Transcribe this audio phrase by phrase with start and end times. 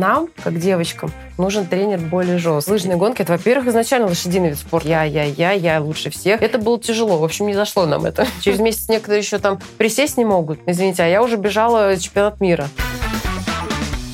[0.00, 2.72] нам, как девочкам, нужен тренер более жесткий.
[2.72, 4.88] Лыжные гонки, это, во-первых, изначально лошадиный вид спорта.
[4.88, 6.42] Я, я, я, я лучше всех.
[6.42, 7.18] Это было тяжело.
[7.18, 8.26] В общем, не зашло нам это.
[8.40, 10.58] Через месяц некоторые еще там присесть не могут.
[10.66, 12.68] Извините, а я уже бежала чемпионат мира.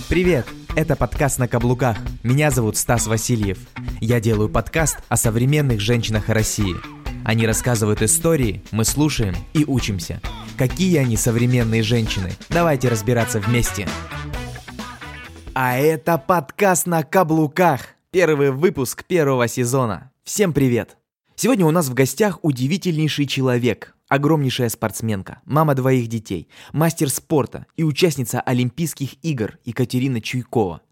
[0.08, 0.46] Привет!
[0.74, 1.96] Это подкаст «На каблуках».
[2.22, 3.58] Меня зовут Стас Васильев.
[4.00, 6.74] Я делаю подкаст о современных женщинах России.
[7.24, 10.20] Они рассказывают истории, мы слушаем и учимся.
[10.58, 12.32] Какие они современные женщины?
[12.50, 13.88] Давайте разбираться вместе.
[15.58, 17.80] А это подкаст на каблуках.
[18.10, 20.12] Первый выпуск первого сезона.
[20.22, 20.98] Всем привет.
[21.34, 27.84] Сегодня у нас в гостях удивительнейший человек, огромнейшая спортсменка, мама двоих детей, мастер спорта и
[27.84, 30.82] участница Олимпийских игр Екатерина Чуйкова.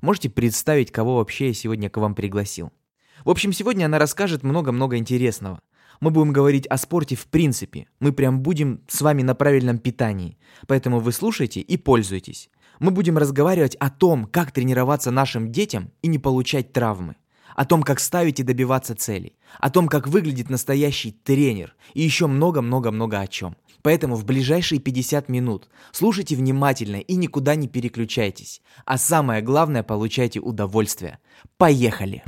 [0.00, 2.72] Можете представить, кого вообще я сегодня к вам пригласил?
[3.26, 5.60] В общем, сегодня она расскажет много-много интересного.
[6.00, 7.88] Мы будем говорить о спорте в принципе.
[8.00, 10.38] Мы прям будем с вами на правильном питании.
[10.66, 12.48] Поэтому вы слушайте и пользуйтесь.
[12.80, 17.16] Мы будем разговаривать о том, как тренироваться нашим детям и не получать травмы.
[17.54, 19.36] О том, как ставить и добиваться целей.
[19.60, 21.76] О том, как выглядит настоящий тренер.
[21.92, 23.56] И еще много-много-много о чем.
[23.82, 28.60] Поэтому в ближайшие 50 минут слушайте внимательно и никуда не переключайтесь.
[28.84, 31.18] А самое главное, получайте удовольствие.
[31.58, 32.24] Поехали!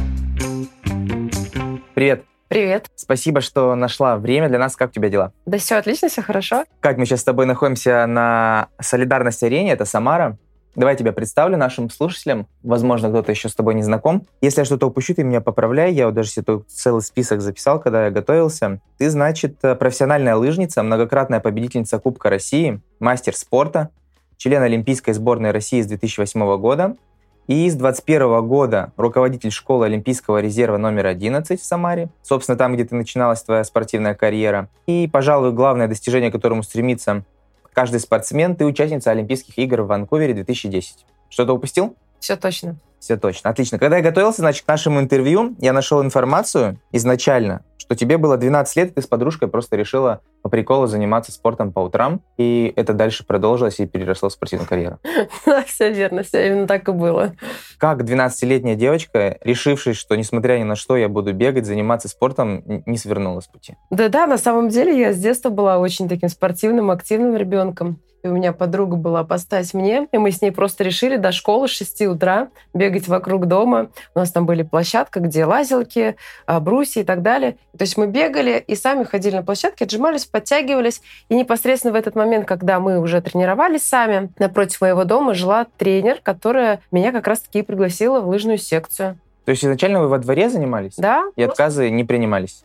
[1.94, 2.26] Привет!
[2.48, 2.86] Привет.
[2.94, 4.76] Спасибо, что нашла время для нас.
[4.76, 5.32] Как у тебя дела?
[5.46, 6.64] Да все отлично, все хорошо.
[6.78, 10.38] Как мы сейчас с тобой находимся на Солидарность-арене, это Самара.
[10.76, 12.46] Давай я тебя представлю нашим слушателям.
[12.62, 14.26] Возможно, кто-то еще с тобой не знаком.
[14.42, 15.92] Если я что-то упущу, ты меня поправляй.
[15.92, 18.80] Я вот даже себе тут целый список записал, когда я готовился.
[18.98, 23.88] Ты, значит, профессиональная лыжница, многократная победительница Кубка России, мастер спорта,
[24.36, 26.94] член Олимпийской сборной России с 2008 года,
[27.46, 32.08] и с 21 года руководитель школы Олимпийского резерва номер 11 в Самаре.
[32.22, 34.68] Собственно, там, где ты начиналась твоя спортивная карьера.
[34.86, 37.24] И, пожалуй, главное достижение, к которому стремится
[37.72, 41.04] каждый спортсмен, ты участница Олимпийских игр в Ванкувере 2010.
[41.28, 41.94] Что-то упустил?
[42.20, 42.76] Все точно.
[42.98, 43.50] Все точно.
[43.50, 43.78] Отлично.
[43.78, 48.76] Когда я готовился, значит, к нашему интервью, я нашел информацию изначально, что тебе было 12
[48.76, 52.92] лет, и ты с подружкой просто решила по приколу заниматься спортом по утрам, и это
[52.92, 54.98] дальше продолжилось и переросло в спортивную карьеру.
[55.66, 57.34] Все верно, все именно так и было.
[57.78, 62.98] Как 12-летняя девочка, решившись, что несмотря ни на что я буду бегать, заниматься спортом, не
[62.98, 63.76] свернула с пути?
[63.90, 68.00] Да-да, на самом деле я с детства была очень таким спортивным, активным ребенком.
[68.26, 71.68] И у меня подруга была постать мне, и мы с ней просто решили до школы
[71.68, 73.90] с 6 утра бегать вокруг дома.
[74.16, 77.56] У нас там были площадка, где лазилки, а, брусья и так далее.
[77.76, 81.02] То есть мы бегали и сами ходили на площадке, отжимались, подтягивались.
[81.28, 86.18] И непосредственно в этот момент, когда мы уже тренировались сами, напротив моего дома жила тренер,
[86.22, 89.18] которая меня как раз-таки пригласила в лыжную секцию.
[89.44, 90.94] То есть изначально вы во дворе занимались?
[90.96, 91.24] Да.
[91.36, 92.64] И отказы не принимались?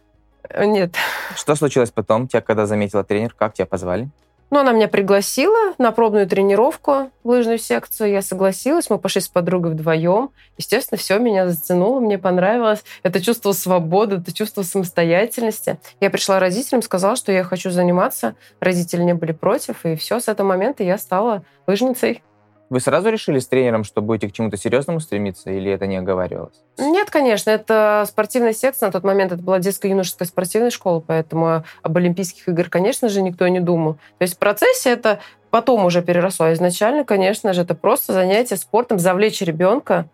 [0.49, 0.95] Э, нет.
[1.35, 2.27] Что случилось потом?
[2.27, 3.35] Тебя когда заметила тренер?
[3.37, 4.09] Как тебя позвали?
[4.51, 8.11] Ну, она меня пригласила на пробную тренировку в лыжную секцию.
[8.11, 10.31] Я согласилась, мы пошли с подругой вдвоем.
[10.57, 12.83] Естественно, все меня затянуло, мне понравилось.
[13.01, 15.79] Это чувство свободы, это чувство самостоятельности.
[16.01, 18.35] Я пришла родителям, сказала, что я хочу заниматься.
[18.59, 22.21] Родители не были против, и все, с этого момента я стала лыжницей.
[22.71, 26.63] Вы сразу решили с тренером, что будете к чему-то серьезному стремиться, или это не оговаривалось?
[26.79, 27.49] Нет, конечно.
[27.49, 28.87] Это спортивная секция.
[28.87, 33.45] На тот момент это была детско-юношеская спортивная школа, поэтому об Олимпийских играх, конечно же, никто
[33.49, 33.95] не думал.
[34.19, 36.53] То есть в процессе это потом уже переросло.
[36.53, 40.05] Изначально, конечно же, это просто занятие спортом, завлечь ребенка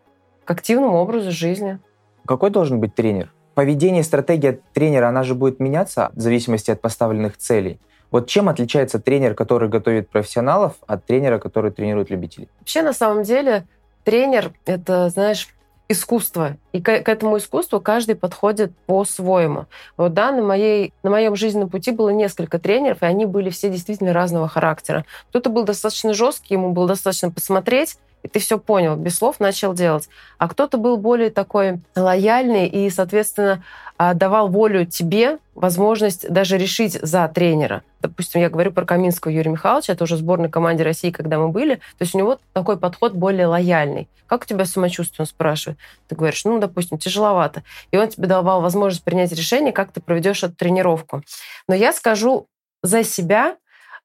[0.44, 1.78] к активному образу жизни.
[2.26, 3.32] Какой должен быть тренер?
[3.54, 7.80] Поведение, стратегия тренера, она же будет меняться в зависимости от поставленных целей.
[8.12, 12.48] Вот чем отличается тренер, который готовит профессионалов, от тренера, который тренирует любителей?
[12.60, 13.66] Вообще, на самом деле,
[14.04, 15.50] тренер— это, знаешь,
[15.90, 16.58] искусство.
[16.74, 19.66] И к, к этому искусству каждый подходит по-своему.
[19.96, 23.70] Вот, да, на, моей, на моем жизненном пути было несколько тренеров, и они были все
[23.70, 25.06] действительно разного характера.
[25.30, 29.74] Кто-то был достаточно жесткий, ему было достаточно посмотреть, и ты все понял, без слов начал
[29.74, 30.10] делать.
[30.38, 33.64] А кто-то был более такой лояльный и, соответственно,
[33.98, 37.84] а, давал волю тебе, возможность даже решить за тренера.
[38.02, 41.76] Допустим, я говорю про Каминского Юрия Михайловича, это уже сборной команде России, когда мы были.
[41.76, 44.08] То есть у него такой подход более лояльный.
[44.28, 45.80] Как у тебя самочувствие, он спрашивает.
[46.08, 47.64] Ты говоришь, ну, допустим, тяжеловато.
[47.92, 51.24] И он тебе давал возможность принять решение, как ты проведешь эту тренировку.
[51.68, 52.48] Но я скажу
[52.84, 53.56] за себя,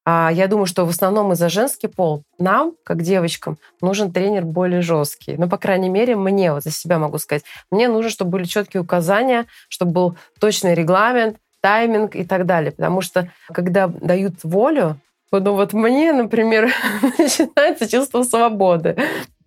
[0.04, 4.82] а я думаю, что в основном из-за женский пол нам, как девочкам, нужен тренер более
[4.82, 5.37] жесткий.
[5.37, 8.81] Ну, по крайней мере, мне, вот за себя могу сказать, мне нужно, чтобы были четкие
[8.81, 12.72] указания, чтобы был точный регламент, тайминг и так далее.
[12.72, 14.99] Потому что когда дают волю,
[15.31, 16.72] ну вот мне, например,
[17.19, 18.96] начинается чувство свободы.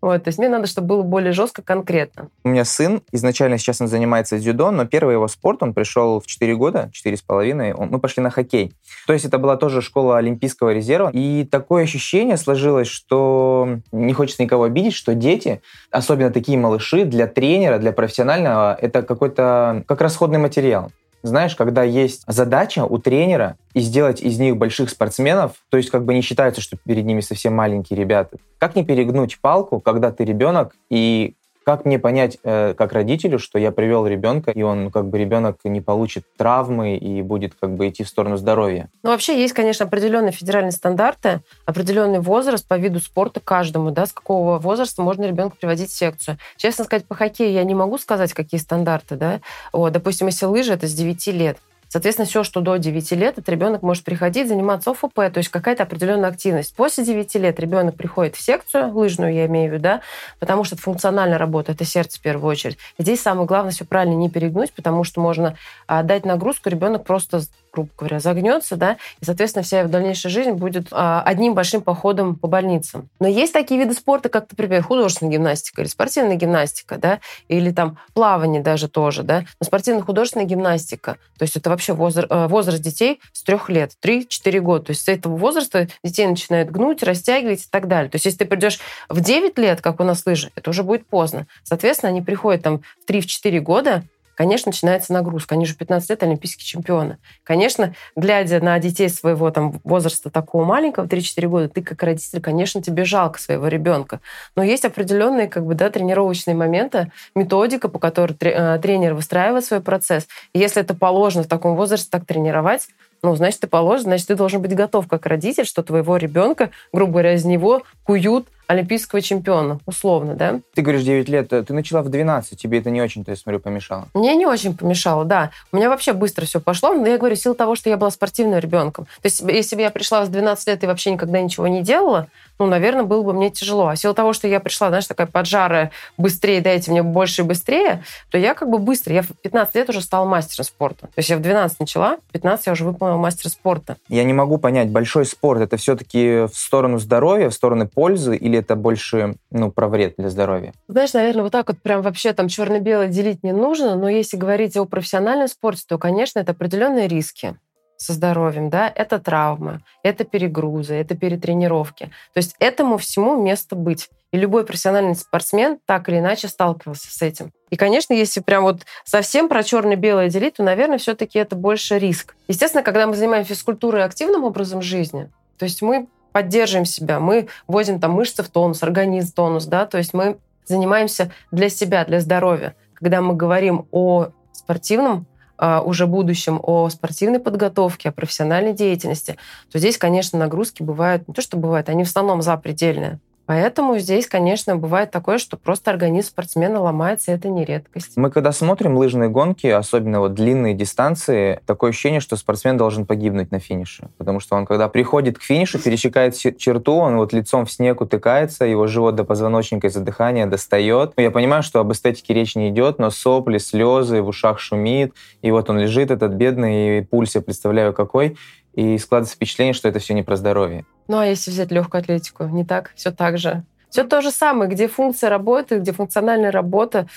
[0.05, 2.29] Вот, то есть мне надо, чтобы было более жестко, конкретно.
[2.43, 6.27] У меня сын, изначально сейчас он занимается дзюдо, но первый его спорт, он пришел в
[6.27, 8.75] 4 года, 4 с половиной, мы пошли на хоккей.
[9.07, 11.09] То есть это была тоже школа Олимпийского резерва.
[11.11, 17.25] И такое ощущение сложилось, что не хочется никого обидеть, что дети, особенно такие малыши, для
[17.25, 20.91] тренера, для профессионального, это какой-то как расходный материал.
[21.25, 26.05] Знаешь, когда есть задача у тренера и сделать из них больших спортсменов, то есть как
[26.05, 28.37] бы не считается, что перед ними совсем маленькие ребята.
[28.59, 31.35] Как не перегнуть палку, когда ты ребенок, и
[31.65, 35.57] как мне понять, э, как родителю, что я привел ребенка, и он, как бы, ребенок
[35.63, 38.89] не получит травмы и будет, как бы, идти в сторону здоровья?
[39.01, 44.13] Ну, вообще есть, конечно, определенные федеральные стандарты, определенный возраст по виду спорта каждому, да, с
[44.13, 46.37] какого возраста можно ребенка приводить в секцию.
[46.55, 49.41] Честно сказать, по хоккею я не могу сказать, какие стандарты, да.
[49.73, 51.57] Вот, допустим, если лыжи, это с 9 лет.
[51.95, 55.83] Соответственно, все, что до 9 лет, этот ребенок может приходить, заниматься ОФП, то есть какая-то
[55.83, 56.75] определенная активность.
[56.75, 60.01] После 9 лет ребенок приходит в секцию, лыжную я имею в виду, да,
[60.39, 62.77] потому что функциональная работа, это сердце в первую очередь.
[62.99, 65.55] Здесь самое главное все правильно не перегнуть, потому что можно
[65.87, 67.39] а, дать нагрузку, ребенок просто
[67.75, 72.35] грубо говоря, загнется, да, и, соответственно, вся его дальнейшая жизнь будет а, одним большим походом
[72.35, 73.09] по больницам.
[73.19, 77.97] Но есть такие виды спорта, как, например, художественная гимнастика или спортивная гимнастика, да, или там
[78.13, 83.19] плавание даже тоже, да, но спортивно-художественная гимнастика, то есть это вообще возраст, э, возраст детей
[83.33, 87.67] с трех лет, 3-4 года, то есть с этого возраста детей начинают гнуть, растягивать и
[87.69, 88.09] так далее.
[88.09, 88.79] То есть если ты придешь
[89.09, 91.47] в 9 лет, как у нас лыжи, это уже будет поздно.
[91.63, 94.03] Соответственно, они приходят там в 3-4 года,
[94.35, 95.55] конечно, начинается нагрузка.
[95.55, 97.17] Они же 15 лет олимпийские чемпионы.
[97.43, 102.81] Конечно, глядя на детей своего там возраста такого маленького, 3-4 года, ты как родитель, конечно,
[102.81, 104.19] тебе жалко своего ребенка.
[104.55, 109.81] Но есть определенные как бы, да, тренировочные моменты, методика, по которой э, тренер выстраивает свой
[109.81, 110.27] процесс.
[110.53, 112.87] И если это положено в таком возрасте так тренировать,
[113.25, 117.13] ну, значит, ты положен, значит, ты должен быть готов как родитель, что твоего ребенка, грубо
[117.13, 120.59] говоря, из него куют олимпийского чемпиона, условно, да?
[120.73, 124.07] Ты говоришь 9 лет, ты начала в 12, тебе это не очень-то, я смотрю, помешало?
[124.13, 125.51] Мне не очень помешало, да.
[125.71, 128.59] У меня вообще быстро все пошло, но я говорю, сила того, что я была спортивным
[128.59, 129.05] ребенком.
[129.05, 132.27] То есть если бы я пришла с 12 лет и вообще никогда ничего не делала,
[132.57, 133.87] ну, наверное, было бы мне тяжело.
[133.87, 138.03] А сила того, что я пришла, знаешь, такая поджарая, быстрее, дайте мне больше и быстрее,
[138.29, 141.07] то я как бы быстро, я в 15 лет уже стала мастером спорта.
[141.07, 143.97] То есть я в 12 начала, в 15 я уже выполнила мастер спорта.
[144.07, 148.54] Я не могу понять, большой спорт, это все-таки в сторону здоровья, в сторону пользы, или
[148.55, 150.73] это больше, ну, про вред для здоровья?
[150.87, 154.77] Знаешь, наверное, вот так вот прям вообще там черно-белое делить не нужно, но если говорить
[154.77, 157.55] о профессиональном спорте, то, конечно, это определенные риски
[157.97, 162.05] со здоровьем, да, это травмы, это перегрузы, это перетренировки.
[162.33, 164.09] То есть этому всему место быть.
[164.31, 167.53] И любой профессиональный спортсмен так или иначе сталкивался с этим.
[167.69, 172.35] И, конечно, если прям вот совсем про черно-белое делить, то, наверное, все-таки это больше риск.
[172.49, 177.47] Естественно, когда мы занимаемся физкультурой и активным образом жизни, то есть мы поддерживаем себя, мы
[177.65, 182.03] вводим там мышцы в тонус, организм в тонус, да, то есть мы занимаемся для себя,
[182.03, 182.75] для здоровья.
[182.93, 185.27] Когда мы говорим о спортивном
[185.57, 189.37] а, уже будущем о спортивной подготовке, о профессиональной деятельности,
[189.71, 193.21] то здесь, конечно, нагрузки бывают, не то что бывают, они в основном запредельные.
[193.45, 198.17] Поэтому здесь, конечно, бывает такое, что просто организм спортсмена ломается, и это не редкость.
[198.17, 203.51] Мы когда смотрим лыжные гонки, особенно вот длинные дистанции, такое ощущение, что спортсмен должен погибнуть
[203.51, 204.09] на финише.
[204.17, 208.65] Потому что он, когда приходит к финишу, пересекает черту, он вот лицом в снег утыкается,
[208.65, 211.13] его живот до позвоночника из-за дыхания достает.
[211.17, 215.51] Я понимаю, что об эстетике речь не идет, но сопли, слезы, в ушах шумит, и
[215.51, 218.37] вот он лежит, этот бедный, и пульс я представляю какой,
[218.75, 220.85] и складывается впечатление, что это все не про здоровье.
[221.07, 222.91] Ну а если взять легкую атлетику, не так?
[222.95, 223.63] Все так же.
[223.89, 227.07] Все то же самое, где функция работы, где функциональная работа,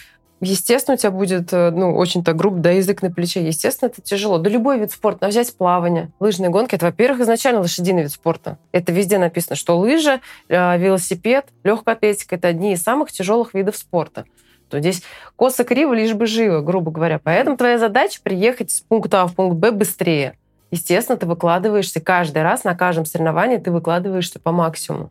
[0.40, 3.44] Естественно, у тебя будет, э, ну, очень так грубо, да, язык на плече.
[3.44, 4.38] Естественно, это тяжело.
[4.38, 5.18] Да любой вид спорта.
[5.22, 8.56] Но взять плавание, лыжные гонки, это, во-первых, изначально лошадиный вид спорта.
[8.70, 13.76] Это везде написано, что лыжи, э, велосипед, легкая атлетика– это одни из самых тяжелых видов
[13.76, 14.26] спорта.
[14.70, 15.02] То здесь
[15.34, 17.18] косо-криво, лишь бы живо, грубо говоря.
[17.18, 20.36] Поэтому твоя задача приехать с пункта А в пункт Б быстрее.
[20.70, 25.10] Естественно, ты выкладываешься каждый раз, на каждом соревновании ты выкладываешься по максимуму.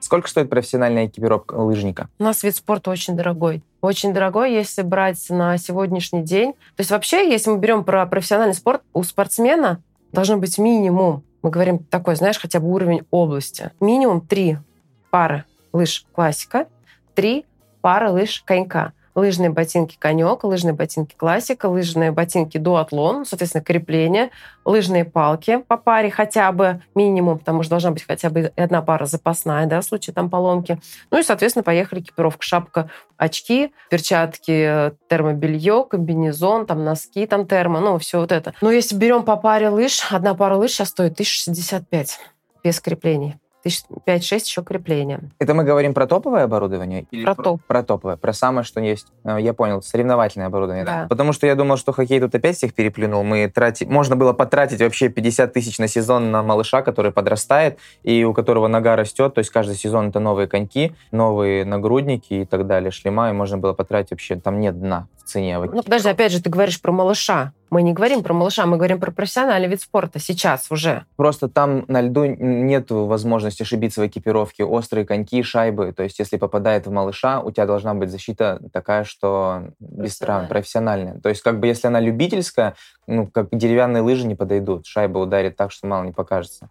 [0.00, 2.08] Сколько стоит профессиональная экипировка лыжника?
[2.18, 3.62] У нас вид спорта очень дорогой.
[3.82, 6.54] Очень дорогой, если брать на сегодняшний день.
[6.76, 9.82] То есть вообще, если мы берем про профессиональный спорт, у спортсмена
[10.12, 13.70] должен быть минимум, мы говорим такой, знаешь, хотя бы уровень области.
[13.80, 14.56] Минимум три
[15.10, 15.44] пары
[15.74, 16.66] лыж классика,
[17.14, 17.44] три
[17.82, 24.30] пары лыж конька лыжные ботинки конек, лыжные ботинки классика, лыжные ботинки дуатлон, соответственно, крепление,
[24.64, 29.06] лыжные палки по паре хотя бы минимум, потому что должна быть хотя бы одна пара
[29.06, 30.78] запасная, да, в случае там поломки.
[31.10, 37.98] Ну и, соответственно, поехали экипировка, шапка, очки, перчатки, термобелье, комбинезон, там носки, там термо, ну,
[37.98, 38.54] все вот это.
[38.60, 42.20] Но если берем по паре лыж, одна пара лыж сейчас стоит 1065
[42.62, 43.36] без креплений.
[43.62, 45.20] Тысяч пять-шесть еще крепления.
[45.38, 47.06] Это мы говорим про топовое оборудование?
[47.10, 47.62] Или про топ.
[47.66, 49.08] Про топовое, про самое, что есть.
[49.24, 50.84] А, я понял, соревновательное оборудование.
[50.84, 51.06] Да.
[51.08, 53.22] Потому что я думал, что хоккей тут опять всех переплюнул.
[53.22, 53.86] Мы трати...
[53.86, 58.68] Можно было потратить вообще 50 тысяч на сезон на малыша, который подрастает, и у которого
[58.68, 59.34] нога растет.
[59.34, 63.58] То есть каждый сезон это новые коньки, новые нагрудники и так далее, шлема, и можно
[63.58, 65.58] было потратить вообще, там нет дна в цене.
[65.58, 67.52] Ну, подожди, опять же, ты говоришь про малыша.
[67.70, 71.04] Мы не говорим про малыша, мы говорим про профессиональный вид спорта сейчас уже.
[71.16, 74.64] Просто там на льду нет возможности ошибиться в экипировке.
[74.64, 75.92] Острые коньки, шайбы.
[75.92, 80.48] То есть если попадает в малыша, у тебя должна быть защита такая, что без травм,
[80.48, 81.20] профессиональная.
[81.20, 82.74] То есть как бы если она любительская,
[83.06, 84.86] ну, как деревянные лыжи не подойдут.
[84.86, 86.70] Шайба ударит так, что мало не покажется.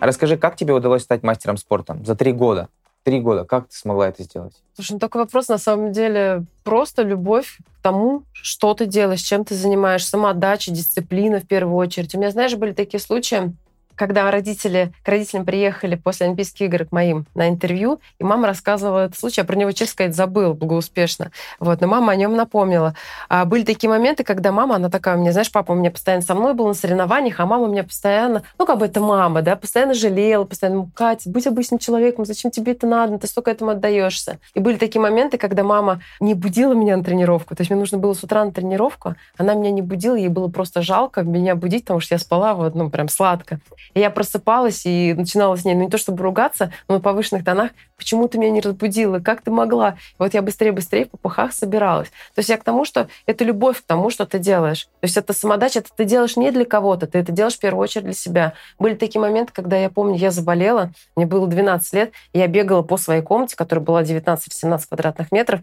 [0.00, 2.68] Расскажи, как тебе удалось стать мастером спорта за три года?
[3.04, 3.44] Три года.
[3.44, 4.54] Как ты смогла это сделать?
[4.74, 9.44] Слушай, ну такой вопрос на самом деле просто любовь к тому, что ты делаешь, чем
[9.44, 12.14] ты занимаешься, самоотдача, дисциплина в первую очередь.
[12.14, 13.52] У меня, знаешь, были такие случаи,
[13.96, 19.06] когда родители, к родителям приехали после Олимпийских игр к моим на интервью, и мама рассказывала
[19.06, 21.30] этот случай, я про него, честно сказать, забыл благоуспешно.
[21.58, 22.94] Вот, но мама о нем напомнила.
[23.28, 26.34] А были такие моменты, когда мама, она такая, меня, знаешь, папа у меня постоянно со
[26.34, 29.56] мной был на соревнованиях, а мама у меня постоянно, ну, как бы это мама, да,
[29.56, 34.38] постоянно жалела, постоянно, Катя, будь обычным человеком, зачем тебе это надо, ты столько этому отдаешься.
[34.54, 37.98] И были такие моменты, когда мама не будила меня на тренировку, то есть мне нужно
[37.98, 41.84] было с утра на тренировку, она меня не будила, ей было просто жалко меня будить,
[41.84, 43.60] потому что я спала вот, ну, прям сладко.
[43.94, 47.72] Я просыпалась и начинала с ней, ну не то чтобы ругаться, но на повышенных тонах,
[47.96, 49.90] почему ты меня не разбудила, как ты могла?
[49.90, 52.08] И вот я быстрее-быстрее в попыхах собиралась.
[52.34, 54.84] То есть я к тому, что это любовь к тому, что ты делаешь.
[55.00, 57.82] То есть это самодача, это ты делаешь не для кого-то, ты это делаешь в первую
[57.82, 58.54] очередь для себя.
[58.78, 62.96] Были такие моменты, когда я помню, я заболела, мне было 12 лет, я бегала по
[62.96, 65.60] своей комнате, которая была 19-17 квадратных метров,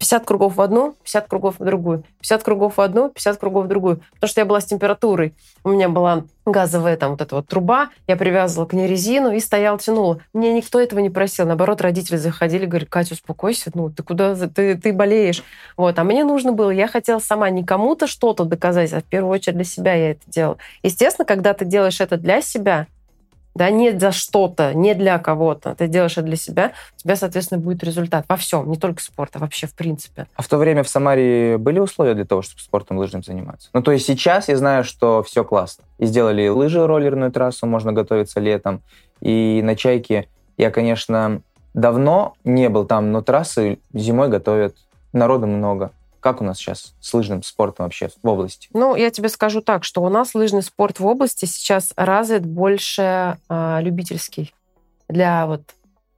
[0.00, 3.68] 50 кругов в одну, 50 кругов в другую, 50 кругов в одну, 50 кругов в
[3.68, 4.00] другую.
[4.14, 5.34] Потому что я была с температурой.
[5.62, 9.40] У меня была газовая там вот эта вот труба, я привязывала к ней резину и
[9.40, 10.20] стояла, тянула.
[10.32, 11.46] Мне никто этого не просил.
[11.46, 15.44] Наоборот, родители заходили, говорят, Катя, успокойся, ну ты куда, ты, ты болеешь.
[15.76, 15.98] Вот.
[15.98, 19.56] А мне нужно было, я хотела сама не кому-то что-то доказать, а в первую очередь
[19.56, 20.56] для себя я это делала.
[20.82, 22.86] Естественно, когда ты делаешь это для себя,
[23.54, 25.74] да, не за что-то, не для кого-то.
[25.74, 29.34] Ты делаешь это для себя, у тебя, соответственно, будет результат во всем, не только спорт,
[29.34, 30.26] а вообще в принципе.
[30.34, 33.68] А в то время в Самаре были условия для того, чтобы спортом лыжным заниматься?
[33.72, 35.84] Ну, то есть сейчас я знаю, что все классно.
[35.98, 38.82] И сделали лыжи, роллерную трассу, можно готовиться летом.
[39.20, 41.42] И на Чайке я, конечно,
[41.74, 44.76] давно не был там, но трассы зимой готовят,
[45.12, 45.92] народу много.
[46.20, 48.68] Как у нас сейчас с лыжным спортом вообще в области?
[48.74, 53.38] Ну, я тебе скажу так, что у нас лыжный спорт в области сейчас развит больше
[53.48, 54.54] э, любительский.
[55.08, 55.62] Для вот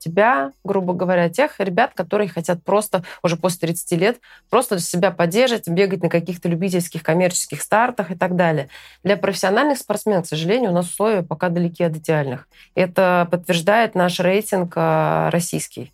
[0.03, 4.17] тебя, грубо говоря, тех ребят, которые хотят просто уже после 30 лет
[4.49, 8.69] просто себя поддерживать, бегать на каких-то любительских коммерческих стартах и так далее.
[9.03, 12.47] Для профессиональных спортсменов, к сожалению, у нас условия пока далеки от идеальных.
[12.75, 15.93] Это подтверждает наш рейтинг а, российский.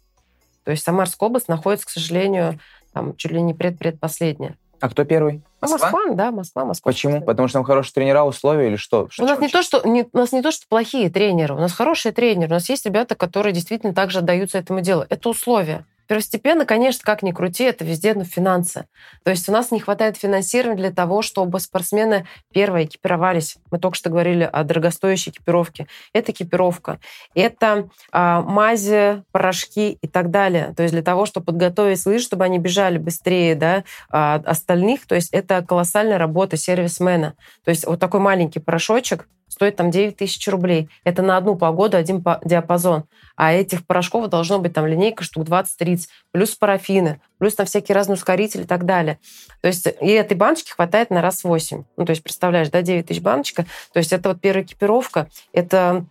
[0.64, 2.60] То есть Самарская область находится, к сожалению,
[2.94, 4.56] там чуть ли не предпредпоследняя.
[4.82, 5.42] А кто первый?
[5.62, 5.92] Москва?
[5.92, 6.92] Москва, да, Москва, Москва.
[6.92, 7.22] Почему?
[7.22, 9.10] Потому что там хорошие тренера, условия или что?
[9.20, 11.74] у нас не то, что не, у нас не то, что плохие тренеры, у нас
[11.74, 15.06] хорошие тренеры, у нас есть ребята, которые действительно также отдаются этому делу.
[15.10, 15.86] Это условия.
[16.10, 18.88] Первостепенно, конечно, как ни крути, это везде ну, финансы.
[19.24, 23.58] То есть у нас не хватает финансирования для того, чтобы спортсмены первое экипировались.
[23.70, 25.86] Мы только что говорили о дорогостоящей экипировке.
[26.12, 27.00] Это экипировка,
[27.36, 30.74] это а, мази, порошки и так далее.
[30.76, 35.14] То есть для того, чтобы подготовить лыжи, чтобы они бежали быстрее да, а, остальных, то
[35.14, 37.36] есть это колоссальная работа сервисмена.
[37.64, 39.28] То есть вот такой маленький порошочек,
[39.60, 40.90] стоит там 9 тысяч рублей.
[41.04, 43.04] Это на одну погоду один диапазон.
[43.36, 48.16] А этих порошков должно быть там линейка штук 20-30, плюс парафины, плюс там всякие разные
[48.16, 49.20] ускорители и так далее.
[49.60, 51.84] То есть и этой баночки хватает на раз 8.
[51.98, 53.66] Ну, то есть, представляешь, да, 9 тысяч баночка.
[53.92, 56.06] То есть это вот первая экипировка, это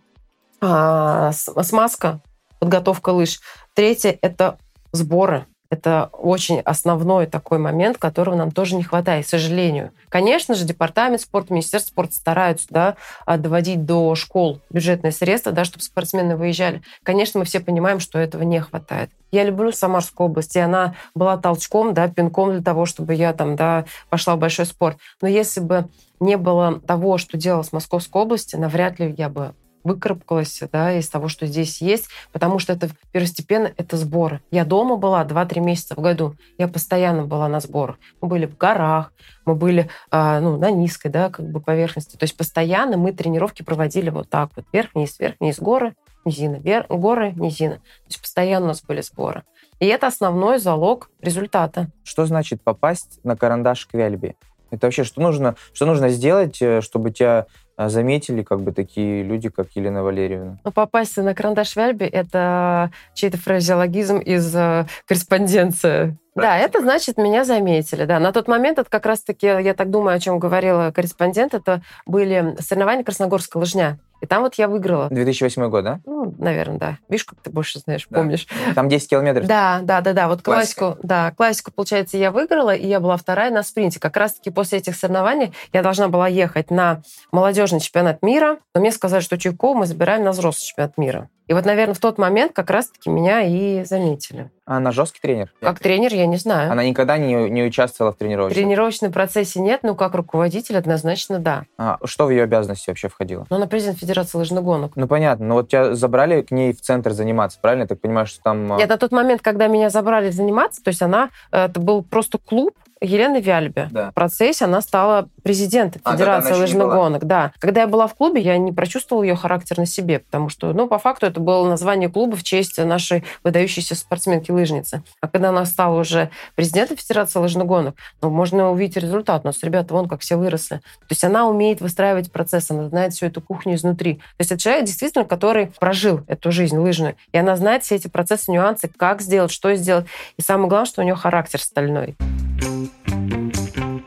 [0.61, 2.21] а, смазка,
[2.59, 3.39] подготовка лыж.
[3.73, 4.59] Третье– это
[4.91, 5.47] сборы.
[5.71, 9.91] Это очень основной такой момент, которого нам тоже не хватает, к сожалению.
[10.09, 12.95] Конечно же, департамент спорта, Министерство спорта стараются да,
[13.27, 16.81] а, доводить до школ бюджетные средства, да, чтобы спортсмены выезжали.
[17.03, 19.11] Конечно, мы все понимаем, что этого не хватает.
[19.31, 23.55] Я люблю Самарскую область, и она была толчком, да, пинком для того, чтобы я там,
[23.55, 24.97] да, пошла в большой спорт.
[25.21, 25.87] Но если бы
[26.19, 31.07] не было того, что делалось в Московской области, навряд ли я бы выкарабкалась да, из
[31.09, 34.41] того, что здесь есть, потому что это первостепенно это сборы.
[34.51, 36.35] Я дома была 2-3 месяца в году.
[36.57, 37.97] Я постоянно была на сборах.
[38.21, 39.13] Мы были в горах,
[39.45, 42.17] мы были э, ну, на низкой да, как бы поверхности.
[42.17, 44.65] То есть постоянно мы тренировки проводили вот так вот.
[44.71, 45.95] Вверх-вниз, вверх-вниз, горы,
[46.25, 47.75] низина, вверх, горы, низина.
[47.75, 49.43] То есть постоянно у нас были сборы.
[49.79, 51.87] И это основной залог результата.
[52.03, 54.35] Что значит попасть на карандаш к Вяльбе?
[54.71, 57.47] Это вообще что нужно, что нужно сделать, э, чтобы тебя
[57.87, 60.59] заметили как бы такие люди, как Елена Валерьевна?
[60.65, 66.17] Ну, попасть на карандаш Вяльби— это чей-то фразеологизм из э, корреспонденции.
[66.41, 68.05] Да, это значит, меня заметили.
[68.05, 71.81] Да, на тот момент это как раз-таки, я так думаю, о чем говорила корреспондент, это
[72.05, 73.99] были соревнования Красногорская лыжня.
[74.21, 75.07] И там вот я выиграла.
[75.09, 75.99] 2008 год, да?
[76.05, 76.97] Ну, наверное, да.
[77.07, 78.17] Видишь, как ты больше знаешь, Да.
[78.19, 78.47] помнишь.
[78.75, 79.47] Там 10 километров.
[79.47, 80.27] Да, да, да, да.
[80.27, 80.79] Вот Классика.
[80.79, 83.99] классику, да, классику, получается, я выиграла, и я была вторая на спринте.
[83.99, 88.91] Как раз-таки после этих соревнований я должна была ехать на молодежный чемпионат мира, но мне
[88.91, 91.29] сказали, что Чуйкова мы забираем на взрослый чемпионат мира.
[91.49, 94.51] И вот, наверное, в тот момент как раз-таки меня и заметили.
[94.67, 95.51] А Она жесткий тренер?
[95.59, 96.71] Как тренер, я не знаю.
[96.71, 98.53] Она никогда не, не участвовала в В тренировке?
[98.53, 101.63] тренировочном процессе нет, но как руководитель однозначно да.
[101.79, 103.47] А, что в ее обязанности вообще входило?
[103.49, 104.91] Но она президент Федерации лыжных гонок.
[104.95, 105.47] Ну, понятно.
[105.47, 107.81] Но вот тебя забрали к ней в центр заниматься, правильно?
[107.81, 108.71] Я так понимаю, что там...
[108.73, 112.03] а, Нет, на тот момент, когда меня забрали заниматься, то есть она, э, это был
[112.03, 113.87] просто клуб Елены Вяльбе.
[113.91, 114.11] Да.
[114.11, 117.25] В процессе она стала президентом А, Федерации лыжных гонок.
[117.25, 117.53] Да.
[117.59, 120.87] Когда я была в клубе, я не прочувствовала ее характер на себе, потому что, ну,
[120.87, 125.03] по факту это было название клуба в честь нашей выдающейся спортсменки-лыжницы.
[125.21, 129.43] А когда она стала уже президентом Федерации лыжных гонок, ну, можно увидеть результат.
[129.43, 130.77] У нас ребята вон как все выросли.
[130.77, 134.15] То есть она умеет выстраивать процесс, она знает всю эту кухню изнутри.
[134.15, 137.15] То есть это человек, действительно, который прожил эту жизнь лыжную.
[137.31, 140.05] И она знает все эти процессы, нюансы, как сделать, что сделать.
[140.37, 142.15] И самое главное, что у нее характер стальной.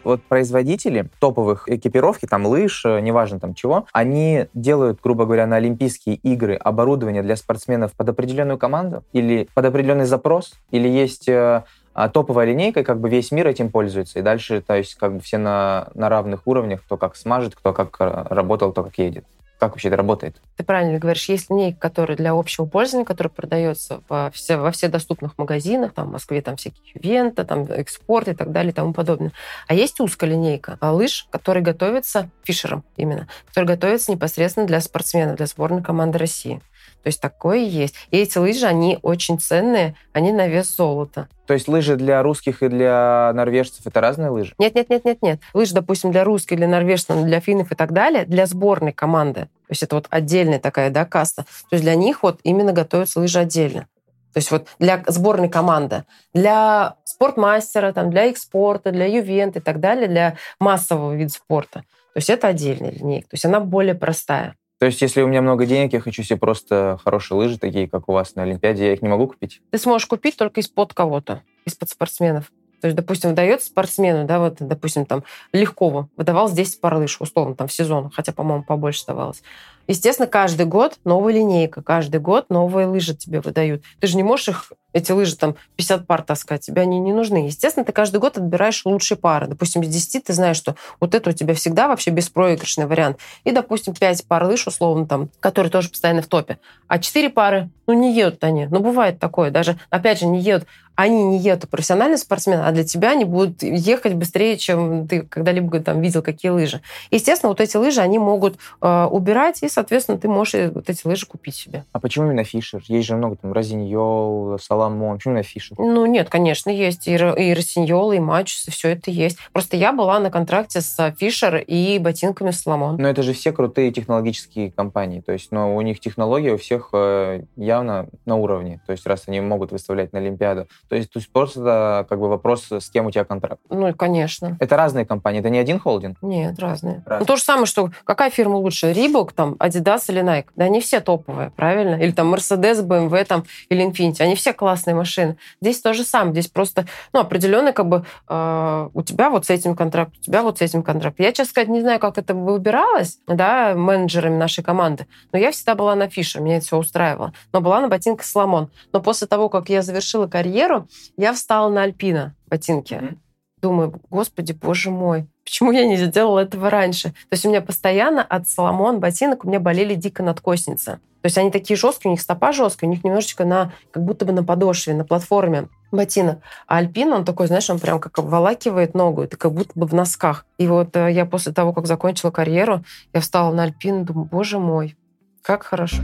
[0.04, 5.56] Вот производители топовых экипировки, там лыж, э, неважно там чего, они делают, грубо говоря, на
[5.56, 11.64] Олимпийские игры оборудование для спортсменов под определенную команду или под определенный запрос, или есть э,
[11.94, 14.18] а, топовая линейка, как бы весь мир этим пользуется.
[14.18, 17.72] И дальше, то есть, как бы все на, на равных уровнях, кто как смажет, кто
[17.72, 19.24] как э, работал, кто как едет.
[19.62, 20.42] Как вообще это работает?
[20.56, 24.88] Ты правильно говоришь, есть линейка, которая для общего пользования, которая продается во все, во все
[24.88, 28.92] доступных магазинах, там в Москве там всякие Ювента, там экспорт и так далее и тому
[28.92, 29.30] подобное.
[29.68, 35.36] А есть узкая линейка а, лыж, который готовится фишером именно, который готовится непосредственно для спортсменов,
[35.36, 36.60] для сборной команды России.
[37.02, 37.94] То есть такое есть.
[38.10, 41.28] И эти лыжи, они очень ценные, они на вес золота.
[41.46, 44.54] То есть лыжи для русских и для норвежцев это разные лыжи?
[44.58, 45.40] Нет, нет, нет, нет, нет.
[45.52, 49.42] Лыжи, допустим, для русских, для норвежцев, для финнов и так далее, для сборной команды.
[49.42, 51.42] То есть это вот отдельная такая, да, каста.
[51.42, 53.86] То есть для них вот именно готовятся лыжи отдельно.
[54.32, 59.78] То есть вот для сборной команды, для спортмастера, там, для экспорта, для ювента и так
[59.80, 61.80] далее, для массового вида спорта.
[62.14, 63.28] То есть это отдельная линейка.
[63.28, 64.56] То есть она более простая.
[64.82, 68.08] То есть, если у меня много денег, я хочу себе просто хорошие лыжи, такие, как
[68.08, 69.62] у вас на Олимпиаде, я их не могу купить?
[69.70, 72.50] Ты сможешь купить только из-под кого-то, из-под спортсменов.
[72.80, 77.54] То есть, допустим, выдается спортсмену, да, вот, допустим, там, Легкову выдавалось 10 пар лыж, условно,
[77.54, 79.44] там, в сезон, хотя, по-моему, побольше давалось.
[79.86, 83.84] Естественно, каждый год новая линейка, каждый год новые лыжи тебе выдают.
[84.00, 87.46] Ты же не можешь их, эти лыжи, там, 50 пар таскать, тебе они не нужны.
[87.46, 89.46] Естественно, ты каждый год отбираешь лучшие пары.
[89.46, 93.18] Допустим, из 10 ты знаешь, что вот это у тебя всегда вообще беспроигрышный вариант.
[93.44, 96.58] И, допустим, 5 пар лыж, условно, там, которые тоже постоянно в топе.
[96.88, 98.66] А 4 пары, ну, не едут они.
[98.66, 99.50] Ну, бывает такое.
[99.50, 103.62] Даже, опять же, не едут они не едут профессиональные спортсмены, а для тебя они будут
[103.62, 106.80] ехать быстрее, чем ты когда-либо там видел, какие лыжи.
[107.10, 111.26] Естественно, вот эти лыжи, они могут э, убирать, и, соответственно, ты можешь вот эти лыжи
[111.26, 111.84] купить себе.
[111.92, 112.82] А почему именно Фишер?
[112.86, 115.16] Есть же много там Розиньол, Соломон.
[115.16, 115.78] Почему именно Фишер?
[115.78, 119.38] Ну, нет, конечно, есть и, и Росиньол, и Матчес, и все это есть.
[119.52, 122.96] Просто я была на контракте с Фишер и ботинками Соломон.
[122.96, 125.20] Но это же все крутые технологические компании.
[125.20, 128.80] То есть, но у них технология у всех э, явно на уровне.
[128.86, 130.66] То есть, раз они могут выставлять на Олимпиаду.
[130.92, 133.62] То есть, то есть просто это как бы вопрос, с кем у тебя контракт.
[133.70, 134.58] Ну, и, конечно.
[134.60, 136.18] Это разные компании, это не один холдинг?
[136.20, 137.02] Нет, разные.
[137.06, 137.20] Разные.
[137.20, 140.48] Ну, то же самое, что какая фирма лучше, Reebok, там, Adidas или Nike?
[140.54, 141.94] Да они все топовые, правильно?
[141.94, 144.20] Или там Mercedes, BMW там, или Infiniti.
[144.20, 145.38] Они все классные машины.
[145.62, 146.32] Здесь то же самое.
[146.32, 150.42] Здесь просто, ну, определенный, как бы, э, у тебя вот с этим контракт, у тебя
[150.42, 151.18] вот с этим контракт.
[151.20, 155.74] Я, честно сказать, не знаю, как это выбиралось, да, менеджерами нашей команды, но я всегда
[155.74, 157.32] была на Фишер, меня это все устраивало.
[157.54, 158.68] Но была на ботинках Соломон.
[158.92, 160.81] Но после того, как я завершила карьеру,
[161.16, 163.18] я встала на Альпина ботинки.
[163.60, 167.10] Думаю, господи, боже мой, почему я не сделала этого раньше?
[167.10, 171.00] То есть у меня постоянно от Соломон ботинок у меня болели дико надкосницы.
[171.22, 174.24] То есть они такие жесткие, у них стопа жесткая, у них немножечко на, как будто
[174.24, 176.40] бы на подошве, на платформе ботинок.
[176.66, 179.94] А альпин, он такой, знаешь, он прям как обволакивает ногу, это как будто бы в
[179.94, 180.44] носках.
[180.58, 184.58] И вот э, я после того, как закончила карьеру, я встала на альпин, думаю, боже
[184.58, 184.96] мой,
[185.42, 186.02] как хорошо.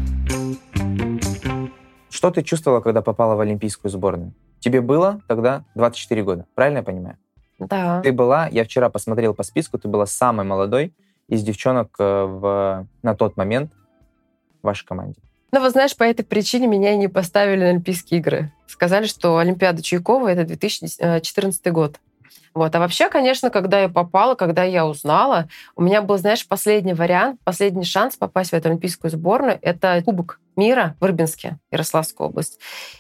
[2.10, 4.32] Что ты чувствовала, когда попала в Олимпийскую сборную?
[4.60, 7.16] Тебе было тогда 24 года, правильно я понимаю?
[7.58, 8.00] Да.
[8.02, 10.92] Ты была, я вчера посмотрел по списку, ты была самой молодой
[11.28, 13.72] из девчонок э, в, на тот момент
[14.62, 15.20] в вашей команде.
[15.50, 18.52] Ну, вот знаешь, по этой причине меня и не поставили на Олимпийские игры.
[18.66, 21.98] Сказали, что Олимпиада Чуйкова— это 2014 год.
[22.54, 22.74] Вот.
[22.74, 27.40] А вообще, конечно, когда я попала, когда я узнала, у меня был, знаешь, последний вариант,
[27.44, 29.58] последний шанс попасть в эту олимпийскую сборную.
[29.62, 32.58] Это Кубок мира в Рыбинске, Ярославская область.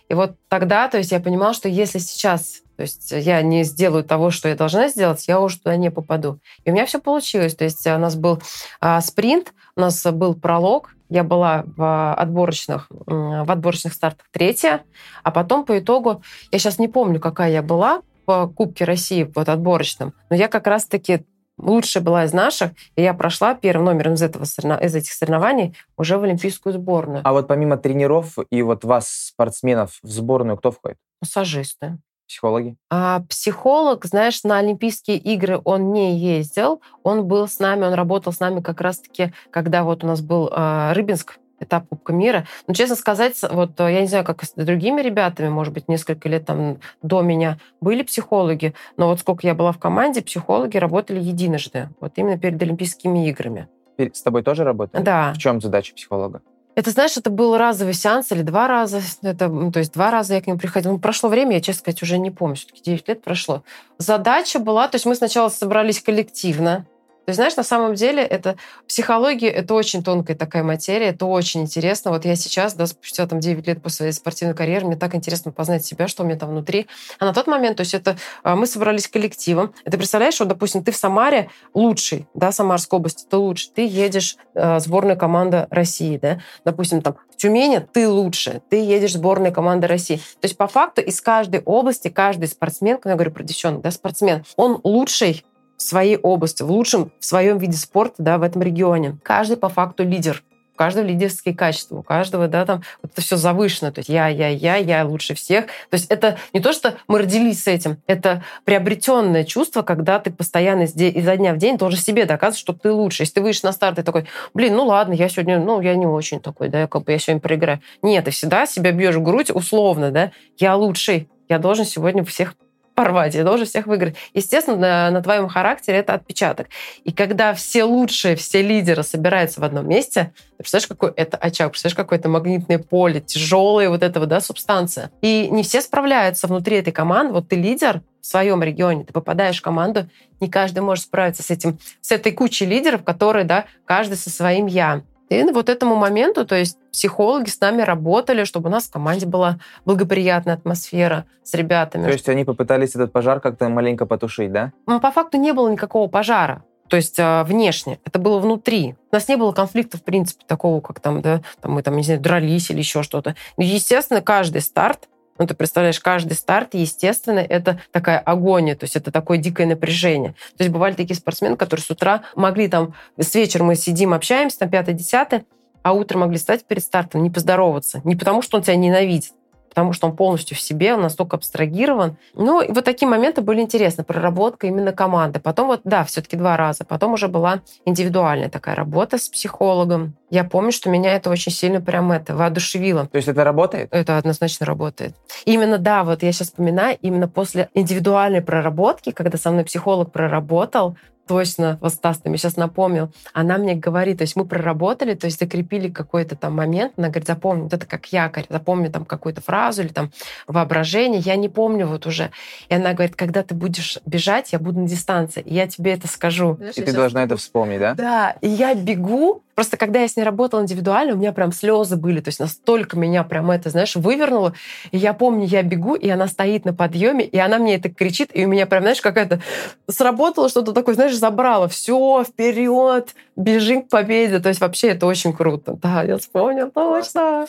[0.08, 4.04] И вот тогда, то есть я понимала, что если сейчас то есть я не сделаю
[4.04, 6.38] того, что я должна сделать, я уже туда не попаду.
[6.62, 7.56] И у меня все получилось.
[7.56, 8.40] То есть у нас был
[8.80, 14.84] а, спринт, у нас был пролог, я была в отборочных, в отборочных стартах третья,
[15.24, 19.48] а потом по итогу, я сейчас не помню, какая я была по Кубке России, вот
[19.48, 21.24] отборочным, но я как раз-таки
[21.56, 26.18] лучшая была из наших, и я прошла первым номером из, этого, из этих соревнований уже
[26.18, 27.22] в Олимпийскую сборную.
[27.24, 30.98] А вот помимо тренеров и вот вас, спортсменов, в сборную кто входит?
[31.22, 31.96] Массажисты.
[32.28, 32.76] Психологи?
[32.90, 36.82] А психолог, знаешь, на Олимпийские игры он не ездил.
[37.02, 40.50] Он был с нами, он работал с нами как раз-таки, когда вот у нас был
[40.52, 42.46] э, Рыбинск, этап Кубка мира.
[42.66, 46.46] Но, честно сказать, вот я не знаю, как с другими ребятами, может быть, несколько лет
[46.46, 51.88] там до меня были психологи, но вот сколько я была в команде, психологи работали единожды,
[52.00, 53.68] вот именно перед Олимпийскими играми.
[53.98, 55.02] С тобой тоже работали?
[55.02, 55.32] Да.
[55.34, 56.40] В чем задача психолога?
[56.76, 59.00] Это, знаешь, это был разовый сеанс или два раза.
[59.22, 60.92] Это, то есть два раза я к нему приходила.
[60.92, 62.54] Ну, прошло время, я, честно сказать, уже не помню.
[62.54, 63.64] Все-таки 9 лет прошло.
[63.98, 66.86] Задача была, то есть мы сначала собрались коллективно,
[67.28, 71.60] то есть, знаешь, на самом деле это психология, это очень тонкая такая материя, это очень
[71.60, 72.10] интересно.
[72.10, 75.52] Вот я сейчас, да, спустя там 9 лет после своей спортивной карьеры, мне так интересно
[75.52, 76.86] познать себя, что у меня там внутри.
[77.18, 79.74] А на тот момент, то есть это а, мы собрались коллективом.
[79.84, 84.38] Это представляешь, что, допустим, ты в Самаре лучший, да, Самарской области, ты лучший, ты едешь
[84.54, 89.86] э, сборная команда России, да, допустим, там в Тюмени ты лучше, ты едешь сборная команда
[89.86, 90.16] России.
[90.16, 93.90] То есть по факту из каждой области каждый спортсмен, когда я говорю про девчонок, да,
[93.90, 95.44] спортсмен, он лучший
[95.78, 99.16] в своей области, в лучшем в своем виде спорта, да, в этом регионе.
[99.22, 100.42] Каждый по факту лидер.
[100.74, 103.90] У каждого лидерские качества, у каждого, да, там вот это все завышено.
[103.90, 105.66] То есть я, я, я, я лучше всех.
[105.66, 110.30] То есть это не то, что мы родились с этим, это приобретенное чувство, когда ты
[110.30, 113.22] постоянно изо дня в день должен себе доказывать, что ты лучше.
[113.22, 116.06] Если ты выйдешь на старт и такой, блин, ну ладно, я сегодня, ну, я не
[116.06, 117.80] очень такой, да, как бы я сегодня проиграю.
[118.02, 122.54] Нет, ты всегда себя бьешь в грудь условно, да, я лучший, я должен сегодня всех
[122.98, 124.16] порвать, я должен всех выиграть.
[124.34, 126.66] Естественно, на, на твоем характере это отпечаток.
[127.04, 131.70] И когда все лучшие, все лидеры собираются в одном месте, ты представляешь, какой это очаг,
[131.70, 135.12] представляешь, какое это магнитное поле, тяжелая вот этого, да, субстанция.
[135.22, 137.34] И не все справляются внутри этой команды.
[137.34, 140.08] Вот ты лидер в своем регионе, ты попадаешь в команду,
[140.40, 144.66] не каждый может справиться с этим, с этой кучей лидеров, которые, да, каждый со своим
[144.66, 145.02] «я».
[145.28, 149.26] И вот этому моменту, то есть психологи с нами работали, чтобы у нас в команде
[149.26, 152.04] была благоприятная атмосфера с ребятами.
[152.04, 154.72] То есть они попытались этот пожар как-то маленько потушить, да?
[154.86, 156.62] Ну, по факту не было никакого пожара.
[156.88, 158.00] То есть э, внешне.
[158.04, 158.96] Это было внутри.
[159.12, 162.02] У нас не было конфликта, в принципе, такого, как там, да, там мы там, не
[162.02, 163.36] знаю, дрались или еще что-то.
[163.58, 165.08] Естественно, каждый старт
[165.38, 170.34] ну, ты представляешь, каждый старт, естественно, это такая агония, то есть это такое дикое напряжение.
[170.56, 174.60] То есть бывали такие спортсмены, которые с утра могли там, с вечера мы сидим, общаемся,
[174.60, 175.44] там, пятое-десятое,
[175.82, 178.00] а утром могли стать перед стартом, не поздороваться.
[178.04, 179.32] Не потому, что он тебя ненавидит,
[179.68, 182.16] потому что он полностью в себе, он настолько абстрагирован.
[182.34, 184.04] Ну, и вот такие моменты были интересны.
[184.04, 185.40] Проработка именно команды.
[185.40, 186.84] Потом вот, да, все таки два раза.
[186.84, 190.14] Потом уже была индивидуальная такая работа с психологом.
[190.30, 193.06] Я помню, что меня это очень сильно прям это воодушевило.
[193.06, 193.88] То есть это работает?
[193.92, 195.14] Это однозначно работает.
[195.44, 200.96] Именно, да, вот я сейчас вспоминаю, именно после индивидуальной проработки, когда со мной психолог проработал,
[201.28, 205.26] точно, вот Стас, ты мне сейчас напомнил, она мне говорит, то есть мы проработали, то
[205.26, 209.40] есть закрепили какой-то там момент, она говорит, запомни, вот это как якорь, запомни там какую-то
[209.40, 210.10] фразу или там
[210.46, 212.30] воображение, я не помню вот уже.
[212.68, 216.08] И она говорит, когда ты будешь бежать, я буду на дистанции, и я тебе это
[216.08, 216.58] скажу.
[216.76, 217.94] И ты должна это вспомнить, да?
[217.94, 221.96] Да, и я бегу, Просто когда я с ней работала индивидуально, у меня прям слезы
[221.96, 222.20] были.
[222.20, 224.54] То есть настолько меня прям это, знаешь, вывернуло.
[224.92, 228.30] И я помню, я бегу, и она стоит на подъеме, и она мне это кричит,
[228.32, 229.40] и у меня прям, знаешь, какая-то
[229.88, 231.66] сработало что-то такое, знаешь, забрало.
[231.66, 234.38] Все, вперед, бежим к победе.
[234.38, 235.76] То есть вообще это очень круто.
[235.82, 237.48] Да, я вспомнила, точно.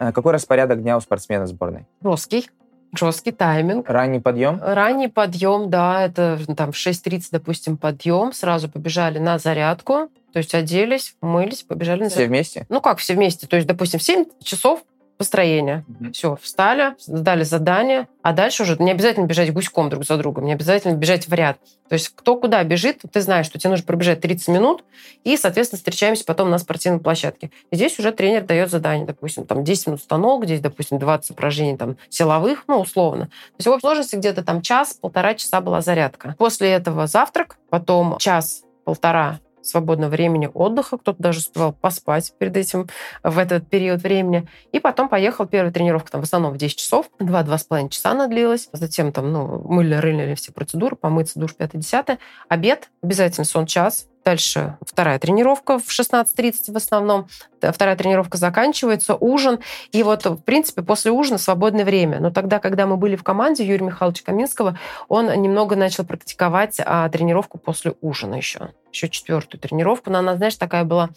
[0.00, 1.86] А какой распорядок дня у спортсмена сборной?
[2.02, 2.50] Жесткий
[2.94, 3.88] жесткий тайминг.
[3.88, 4.60] Ранний подъем?
[4.62, 10.54] Ранний подъем, да, это там в 6.30, допустим, подъем, сразу побежали на зарядку, то есть
[10.54, 12.20] оделись, мылись, побежали на зарядку.
[12.20, 12.66] Все вместе?
[12.68, 13.46] Ну как все вместе?
[13.46, 14.82] То есть, допустим, в 7 часов
[15.20, 15.84] построение.
[15.86, 16.12] Угу.
[16.12, 20.54] Все, встали, сдали задание, а дальше уже не обязательно бежать гуськом друг за другом, не
[20.54, 21.58] обязательно бежать в ряд.
[21.90, 24.82] То есть кто куда бежит, ты знаешь, что тебе нужно пробежать 30 минут,
[25.22, 27.50] и, соответственно, встречаемся потом на спортивной площадке.
[27.70, 31.76] И здесь уже тренер дает задание, допустим, там 10 минут станок, здесь, допустим, 20 упражнений
[31.76, 33.26] там силовых, ну, условно.
[33.26, 36.34] То есть в общей сложности где-то там час, полтора часа была зарядка.
[36.38, 42.88] После этого завтрак, потом час, полтора свободного времени отдыха, кто-то даже успевал поспать перед этим
[43.22, 44.48] в этот период времени.
[44.72, 48.68] И потом поехал, первая тренировка там в основном в 10 часов, 2-2,5 часа она длилась.
[48.72, 52.18] Затем там, ну, мыли, рыли все процедуры, помыться, душ 5-10.
[52.48, 57.28] Обед, обязательно сон час, Дальше вторая тренировка в 16.30 в основном.
[57.60, 59.60] Вторая тренировка заканчивается, ужин.
[59.92, 62.20] И вот, в принципе, после ужина свободное время.
[62.20, 64.78] Но тогда, когда мы были в команде Юрия Михайловича Каминского,
[65.08, 68.70] он немного начал практиковать а, тренировку после ужина еще.
[68.92, 70.10] Еще четвертую тренировку.
[70.10, 71.10] Но она, знаешь, такая была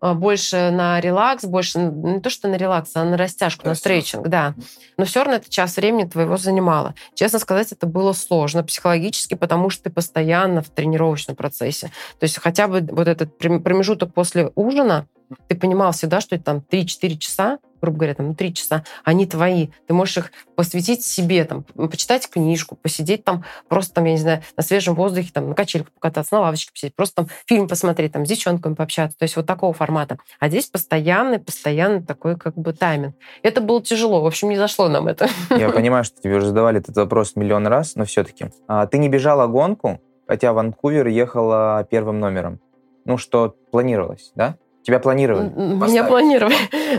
[0.00, 4.54] больше на релакс, больше не то, что на релакс, а на растяжку, на стрейчинг, да.
[4.96, 6.94] Но все равно это час времени твоего занимало.
[7.14, 11.88] Честно сказать, это было сложно психологически, потому что ты постоянно в тренировочном процессе.
[12.18, 15.06] То есть хотя бы вот этот промежуток после ужина,
[15.48, 19.68] ты понимал всегда, что это там 3-4 часа, грубо говоря, там, три часа, они твои.
[19.86, 24.42] Ты можешь их посвятить себе, там, почитать книжку, посидеть там просто, там, я не знаю,
[24.56, 28.24] на свежем воздухе, там, на качельках покататься, на лавочке посидеть, просто там фильм посмотреть, там,
[28.24, 29.18] с девчонками пообщаться.
[29.18, 30.18] То есть вот такого формата.
[30.40, 33.14] А здесь постоянный, постоянный такой как бы тайминг.
[33.42, 34.22] Это было тяжело.
[34.22, 35.28] В общем, не зашло нам это.
[35.50, 38.46] Я понимаю, что тебе уже задавали этот вопрос миллион раз, но все-таки.
[38.66, 42.60] А, ты не бежала гонку, хотя Ванкувер ехала первым номером.
[43.04, 44.56] Ну, что планировалось, да?
[44.84, 45.48] Тебя планировали?
[45.48, 46.54] Меня планировали.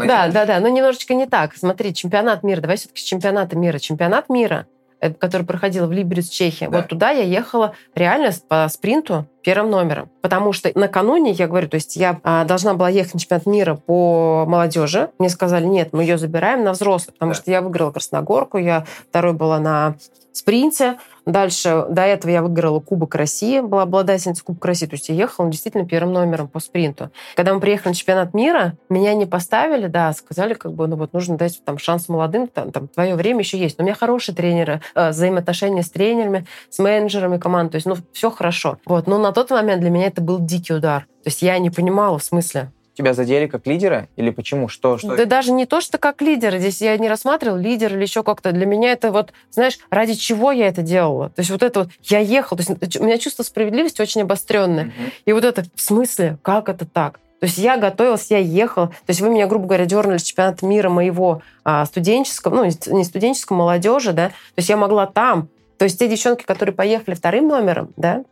[0.08, 0.60] Да, да, да.
[0.60, 1.56] Но немножечко не так.
[1.56, 2.60] Смотри, чемпионат мира.
[2.62, 3.78] Давай все-таки с чемпионата мира.
[3.78, 4.66] Чемпионат мира,
[5.00, 6.68] э, который проходил в Либерец, Чехия.
[6.68, 6.78] Да.
[6.78, 10.10] Вот туда я ехала реально по спринту первым номером.
[10.22, 13.76] Потому что накануне, я говорю, то есть я а, должна была ехать на чемпионат мира
[13.76, 15.12] по молодежи.
[15.20, 17.38] Мне сказали, нет, мы ее забираем на взрослых, потому да.
[17.38, 19.96] что я выиграла Красногорку, я второй была на
[20.32, 20.98] спринте.
[21.26, 25.50] Дальше, до этого я выиграла Кубок России, была обладательницей Кубка России, то есть я ехала
[25.50, 27.10] действительно первым номером по спринту.
[27.36, 31.14] Когда мы приехали на чемпионат мира, меня не поставили, да, сказали, как бы, ну вот
[31.14, 33.78] нужно дать там шанс молодым, там, там твое время еще есть.
[33.78, 37.96] Но у меня хорошие тренеры, э, взаимоотношения с тренерами, с менеджерами команд, то есть, ну,
[38.14, 38.78] все хорошо.
[38.86, 41.08] Вот, но на тот момент для меня это был дикий удар.
[41.24, 44.68] То есть я не понимала в смысле, тебя задели как лидера или почему?
[44.68, 45.16] Что, что?
[45.16, 46.58] Да даже не то, что как лидера.
[46.58, 48.52] Здесь я не рассматривал лидер или еще как-то.
[48.52, 51.30] Для меня это вот, знаешь, ради чего я это делала?
[51.30, 54.86] То есть вот это вот, я ехал, то есть у меня чувство справедливости очень обостренное.
[54.86, 54.94] Угу.
[55.26, 57.20] И вот это, в смысле, как это так?
[57.40, 58.88] То есть я готовилась, я ехала.
[58.88, 63.04] То есть вы меня, грубо говоря, дернули с чемпионата мира моего а, студенческого, ну, не
[63.04, 64.30] студенческого, молодежи, да.
[64.30, 65.50] То есть я могла там.
[65.78, 68.24] То есть те девчонки, которые поехали вторым номером, да,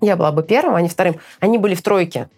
[0.00, 2.28] я была бы первым, а не вторым, они были в тройке.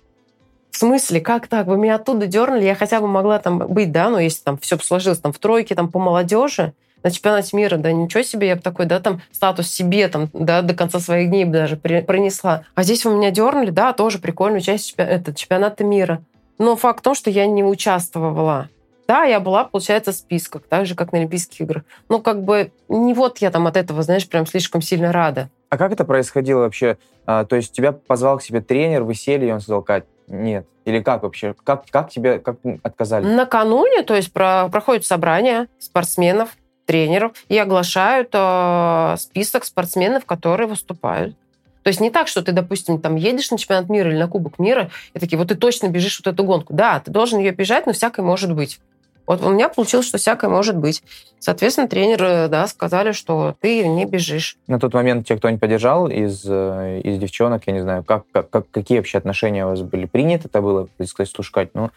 [0.78, 1.66] В смысле, как так?
[1.66, 4.78] Вы меня оттуда дернули, я хотя бы могла там быть, да, ну, если там все
[4.78, 8.62] сложилось там в тройке, там по молодежи, на чемпионате мира, да ничего себе, я бы
[8.62, 12.62] такой, да, там статус себе там, да, до конца своих дней бы даже пронесла.
[12.76, 16.22] А здесь вы меня дернули, да, тоже прикольную часть это, чемпионата мира.
[16.58, 18.68] Но факт в том, что я не участвовала.
[19.08, 21.82] Да, я была, получается, в списках, так же, как на Олимпийских играх.
[22.08, 25.50] Ну, как бы, не вот я там от этого, знаешь, прям слишком сильно рада.
[25.70, 26.98] А как это происходило вообще?
[27.26, 30.66] А, то есть тебя позвал к себе тренер, вы сели, и он сказал, Кать, нет.
[30.84, 31.54] Или как вообще?
[31.64, 33.26] Как, как тебе как отказали?
[33.26, 41.36] Накануне, то есть про, проходит собрание спортсменов, тренеров, и оглашают э, список спортсменов, которые выступают.
[41.82, 44.58] То есть не так, что ты, допустим, там едешь на чемпионат мира или на Кубок
[44.58, 46.72] мира, и такие, вот ты точно бежишь вот эту гонку.
[46.72, 48.80] Да, ты должен ее бежать, но всякое может быть.
[49.28, 51.02] Вот у меня получилось, что всякое может быть.
[51.38, 54.56] Соответственно, тренеры, да, сказали, что ты не бежишь.
[54.66, 58.48] На тот момент тебя кто-нибудь поддержал из, э, из девчонок, я не знаю, как, как,
[58.48, 60.06] как, какие вообще отношения у вас были?
[60.06, 61.90] Принято это было, сказать, слушать, ну,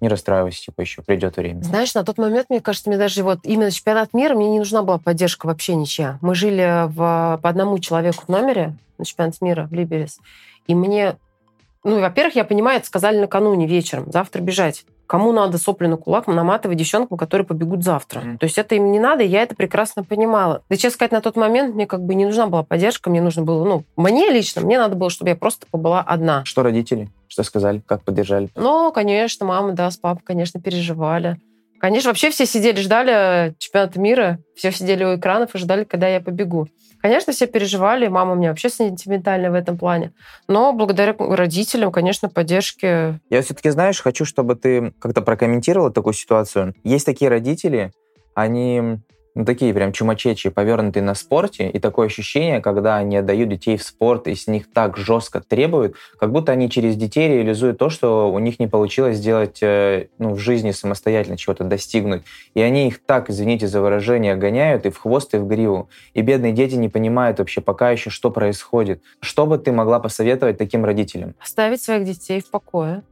[0.00, 1.60] не расстраивайся, типа, еще придет время.
[1.60, 4.82] Знаешь, на тот момент, мне кажется, мне даже вот именно чемпионат мира, мне не нужна
[4.82, 6.18] была поддержка вообще ничья.
[6.22, 10.20] Мы жили в, по одному человеку в номере на чемпионат мира в Либерис,
[10.66, 11.16] и мне,
[11.84, 14.86] ну, во-первых, я понимаю, это сказали накануне вечером, завтра бежать.
[15.08, 18.20] Кому надо сопли на кулак наматывать девчонкам, которые побегут завтра.
[18.20, 18.36] Mm.
[18.36, 20.62] То есть это им не надо, я это прекрасно понимала.
[20.68, 23.42] Да, честно сказать, на тот момент мне как бы не нужна была поддержка, мне нужно
[23.42, 26.44] было, ну, мне лично, мне надо было, чтобы я просто побыла одна.
[26.44, 27.08] Что родители?
[27.26, 27.82] Что сказали?
[27.86, 28.50] Как поддержали?
[28.54, 31.38] Ну, конечно, мама, да, с папой, конечно, переживали.
[31.80, 36.20] Конечно, вообще все сидели, ждали чемпионата мира, все сидели у экранов и ждали, когда я
[36.20, 36.66] побегу.
[37.00, 40.12] Конечно, все переживали, мама у меня вообще сентиментальная в этом плане.
[40.48, 43.20] Но благодаря родителям, конечно, поддержке...
[43.30, 46.74] Я все-таки, знаешь, хочу, чтобы ты как-то прокомментировала такую ситуацию.
[46.82, 47.92] Есть такие родители,
[48.34, 48.98] они
[49.38, 53.84] ну, такие прям чумачечи, повернутые на спорте, и такое ощущение, когда они отдают детей в
[53.84, 58.32] спорт и с них так жестко требуют, как будто они через детей реализуют то, что
[58.32, 62.24] у них не получилось сделать э, ну, в жизни самостоятельно, чего-то достигнуть.
[62.54, 65.88] И они их так, извините за выражение, гоняют и в хвост, и в гриву.
[66.14, 69.02] И бедные дети не понимают вообще пока еще, что происходит.
[69.20, 71.36] Что бы ты могла посоветовать таким родителям?
[71.38, 73.04] Оставить своих детей в покое.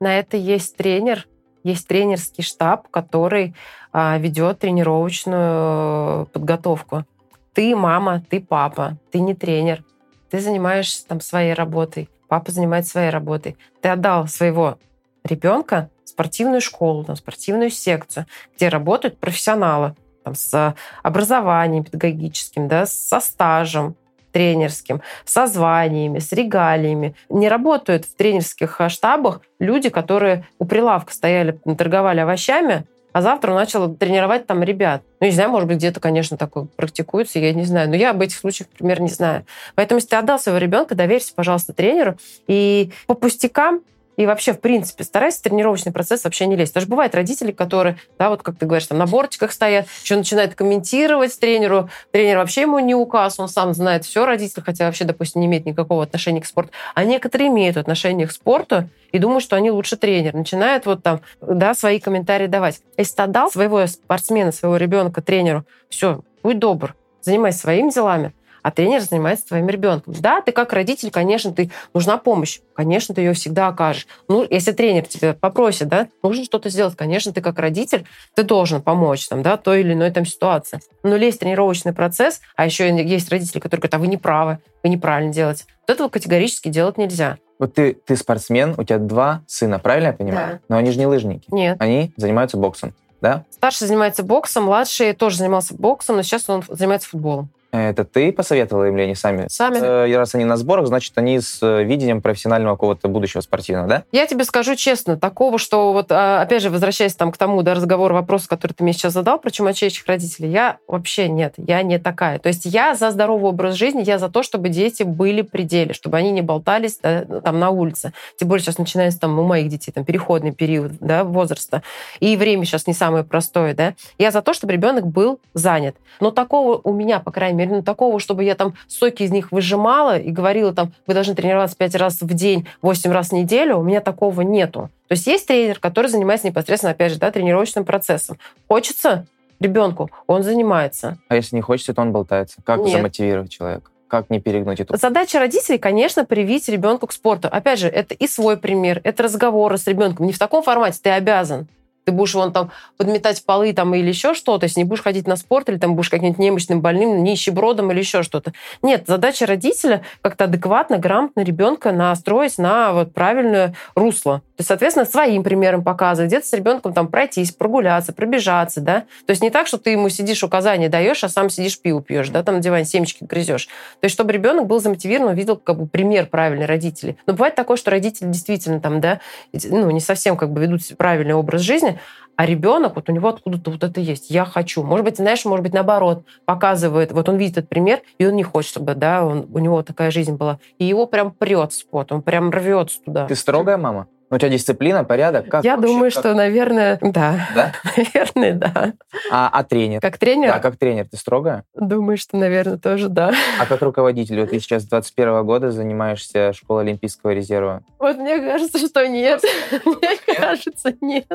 [0.00, 1.26] На это есть тренер,
[1.62, 3.54] есть тренерский штаб, который
[3.92, 7.04] а, ведет тренировочную подготовку.
[7.52, 9.84] Ты мама, ты папа, ты не тренер,
[10.30, 12.08] ты занимаешься там своей работой.
[12.28, 13.56] папа занимается своей работой.
[13.82, 14.78] Ты отдал своего
[15.24, 19.94] ребенка в спортивную школу, там, спортивную секцию, где работают профессионалы
[20.24, 23.96] там, с образованием педагогическим, да, со стажем,
[24.32, 27.14] тренерским, со званиями, с регалиями.
[27.28, 33.58] Не работают в тренерских штабах люди, которые у прилавка стояли, торговали овощами, а завтра он
[33.58, 35.02] начал тренировать там ребят.
[35.20, 37.90] Ну, не знаю, может быть, где-то, конечно, такое практикуется, я не знаю.
[37.90, 39.44] Но я об этих случаях, например, не знаю.
[39.74, 42.16] Поэтому, если ты отдал своего ребенка, доверься, пожалуйста, тренеру.
[42.46, 43.82] И по пустякам
[44.16, 46.74] и вообще, в принципе, старайся в тренировочный процесс вообще не лезть.
[46.74, 50.54] Даже бывают родители, которые, да, вот как ты говоришь, там на бортиках стоят, еще начинают
[50.54, 51.88] комментировать тренеру.
[52.10, 55.64] Тренер вообще ему не указ, он сам знает все родитель, хотя вообще, допустим, не имеет
[55.64, 56.72] никакого отношения к спорту.
[56.94, 60.34] А некоторые имеют отношение к спорту и думают, что они лучше тренер.
[60.34, 62.80] Начинают вот там, да, свои комментарии давать.
[62.96, 68.70] Если ты отдал своего спортсмена, своего ребенка тренеру, все, будь добр, занимайся своими делами, а
[68.70, 70.14] тренер занимается твоим ребенком.
[70.18, 74.06] Да, ты как родитель, конечно, ты нужна помощь, конечно, ты ее всегда окажешь.
[74.28, 78.82] Ну, если тренер тебя попросит, да, нужно что-то сделать, конечно, ты как родитель, ты должен
[78.82, 80.80] помочь там, да, той или иной там ситуации.
[81.02, 84.58] Но лезть в тренировочный процесс, а еще есть родители, которые говорят, а вы не правы,
[84.82, 85.64] вы неправильно делаете.
[85.86, 87.38] Вот этого категорически делать нельзя.
[87.58, 90.52] Вот ты, ты спортсмен, у тебя два сына, правильно я понимаю?
[90.54, 90.60] Да.
[90.68, 91.46] Но они же не лыжники.
[91.52, 91.76] Нет.
[91.80, 93.44] Они занимаются боксом, да?
[93.50, 97.50] Старший занимается боксом, младший тоже занимался боксом, но сейчас он занимается футболом.
[97.72, 99.46] Это ты посоветовала им или они сами?
[99.48, 99.78] Сами.
[99.78, 104.04] Э, раз они на сборах, значит, они с э, видением профессионального какого-то будущего спортивного, да?
[104.12, 107.72] Я тебе скажу честно, такого, что вот, а, опять же, возвращаясь там к тому, да,
[107.72, 111.98] разговор, вопрос, который ты мне сейчас задал про чумачейчих родителей, я вообще нет, я не
[111.98, 112.38] такая.
[112.38, 115.94] То есть я за здоровый образ жизни, я за то, чтобы дети были при деле,
[115.94, 118.12] чтобы они не болтались да, там на улице.
[118.36, 121.82] Тем более сейчас начинается там у моих детей там переходный период да, возраста,
[122.20, 123.94] и время сейчас не самое простое, да.
[124.18, 125.96] Я за то, чтобы ребенок был занят.
[126.20, 129.30] Но такого у меня, по крайней мере, мере, ну, такого, чтобы я там соки из
[129.30, 133.32] них выжимала и говорила там, вы должны тренироваться пять раз в день, восемь раз в
[133.32, 134.90] неделю, у меня такого нету.
[135.08, 138.38] То есть есть тренер, который занимается непосредственно, опять же, да, тренировочным процессом.
[138.68, 139.26] Хочется
[139.60, 141.18] ребенку, он занимается.
[141.28, 142.58] А если не хочется, то он болтается.
[142.64, 142.92] Как Нет.
[142.92, 143.90] замотивировать человека?
[144.08, 144.94] как не перегнуть эту...
[144.98, 147.48] Задача родителей, конечно, привить ребенку к спорту.
[147.50, 150.26] Опять же, это и свой пример, это разговоры с ребенком.
[150.26, 151.66] Не в таком формате ты обязан
[152.04, 155.36] ты будешь вон там подметать полы там или еще что-то, если не будешь ходить на
[155.36, 158.52] спорт или там будешь каким-нибудь немощным, больным, нищебродом или еще что-то.
[158.82, 164.42] Нет, задача родителя как-то адекватно, грамотно ребенка настроить на вот правильное русло.
[164.62, 169.00] Соответственно, своим примером показывать, где-то с ребенком там пройтись, прогуляться, пробежаться, да.
[169.26, 172.28] То есть не так, что ты ему сидишь указания даешь, а сам сидишь пиво пьешь,
[172.30, 173.66] да, там на диване семечки грызешь.
[173.66, 177.16] То есть, чтобы ребенок был замотивирован, видел как бы пример правильный родителей.
[177.26, 179.20] Но бывает такое, что родители действительно там, да,
[179.52, 181.98] ну, не совсем как бы ведут правильный образ жизни,
[182.36, 184.30] а ребенок, вот у него откуда-то вот это есть.
[184.30, 184.82] Я хочу.
[184.82, 188.42] Может быть, знаешь, может быть, наоборот, показывает, вот он видит этот пример, и он не
[188.42, 190.58] хочет, чтобы, да, он, у него такая жизнь была.
[190.78, 193.26] И его прям прет спот, он прям рвется туда.
[193.26, 194.08] Ты строгая мама?
[194.32, 195.46] У тебя дисциплина, порядок?
[195.50, 196.20] Как Я вообще, думаю, как...
[196.20, 197.48] что, наверное, да.
[197.54, 197.72] Да?
[197.98, 198.92] Наверное, да.
[199.30, 200.00] А, а тренер?
[200.00, 200.52] Как тренер?
[200.52, 201.06] Да, как тренер.
[201.06, 201.64] Ты строгая?
[201.74, 203.34] Думаю, что, наверное, тоже да.
[203.60, 204.40] А как руководитель?
[204.40, 207.82] Вот ты сейчас 21 года занимаешься школой Олимпийского резерва.
[207.98, 209.42] Вот мне кажется, что нет.
[209.84, 211.26] Мне кажется, нет.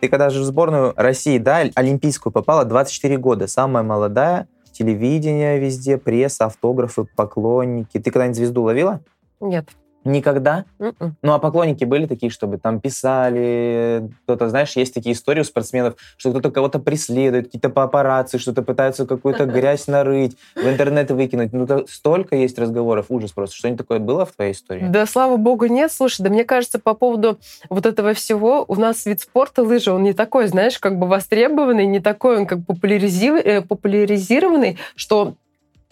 [0.00, 5.96] Ты когда же в сборную России, да, олимпийскую попала, 24 года, самая молодая, телевидение везде,
[5.96, 8.00] пресса, автографы, поклонники.
[8.00, 9.00] Ты когда-нибудь звезду ловила?
[9.38, 9.68] Нет.
[10.04, 10.64] Никогда?
[10.78, 10.94] Mm-mm.
[11.00, 11.16] М-м.
[11.22, 15.96] Ну, а поклонники были такие, чтобы там писали, кто-то, знаешь, есть такие истории у спортсменов,
[16.16, 21.52] что кто-то кого-то преследует, какие-то папарацци, что-то пытаются какую-то грязь нарыть, в интернет выкинуть.
[21.52, 23.56] Ну, то столько есть разговоров, ужас просто.
[23.56, 24.86] Что-нибудь такое было в твоей истории?
[24.88, 25.92] Да, слава богу, нет.
[25.92, 30.02] Слушай, да мне кажется, по поводу вот этого всего, у нас вид спорта лыжи, он
[30.04, 35.34] не такой, знаешь, как бы востребованный, не такой он как э, популяризированный, что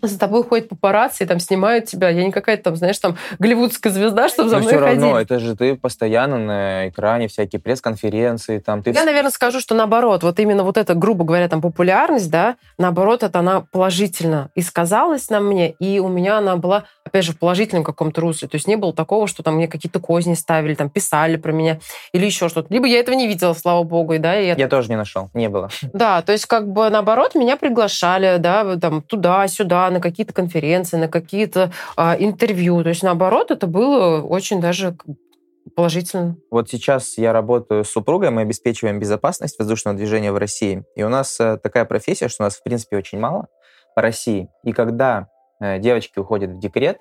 [0.02, 2.10] за тобой ходят папарацци и там снимают тебя.
[2.10, 5.38] Я не какая-то там, знаешь, там голливудская звезда, чтобы за Но мной все равно, это
[5.38, 8.58] же ты постоянно на экране, всякие пресс-конференции.
[8.58, 8.90] Там, ты...
[8.90, 13.22] Я, наверное, скажу, что наоборот, вот именно вот эта, грубо говоря, там популярность, да, наоборот,
[13.22, 17.38] это она положительно и сказалась на мне, и у меня она была, опять же, в
[17.38, 18.48] положительном каком-то русле.
[18.48, 21.78] То есть не было такого, что там мне какие-то козни ставили, там писали про меня
[22.12, 22.72] или еще что-то.
[22.72, 24.38] Либо я этого не видела, слава богу, и да.
[24.38, 24.54] И я...
[24.54, 25.70] я тоже не нашел, не было.
[25.92, 31.08] Да, то есть как бы наоборот меня приглашали, да, там туда-сюда, на какие-то конференции, на
[31.08, 32.82] какие-то а, интервью.
[32.82, 34.96] То есть, наоборот, это было очень даже
[35.74, 36.36] положительно.
[36.50, 40.84] Вот сейчас я работаю с супругой, мы обеспечиваем безопасность воздушного движения в России.
[40.94, 43.48] И у нас э, такая профессия, что у нас, в принципе, очень мало
[43.94, 44.48] по России.
[44.64, 45.28] И когда
[45.60, 46.98] э, девочки уходят в декрет,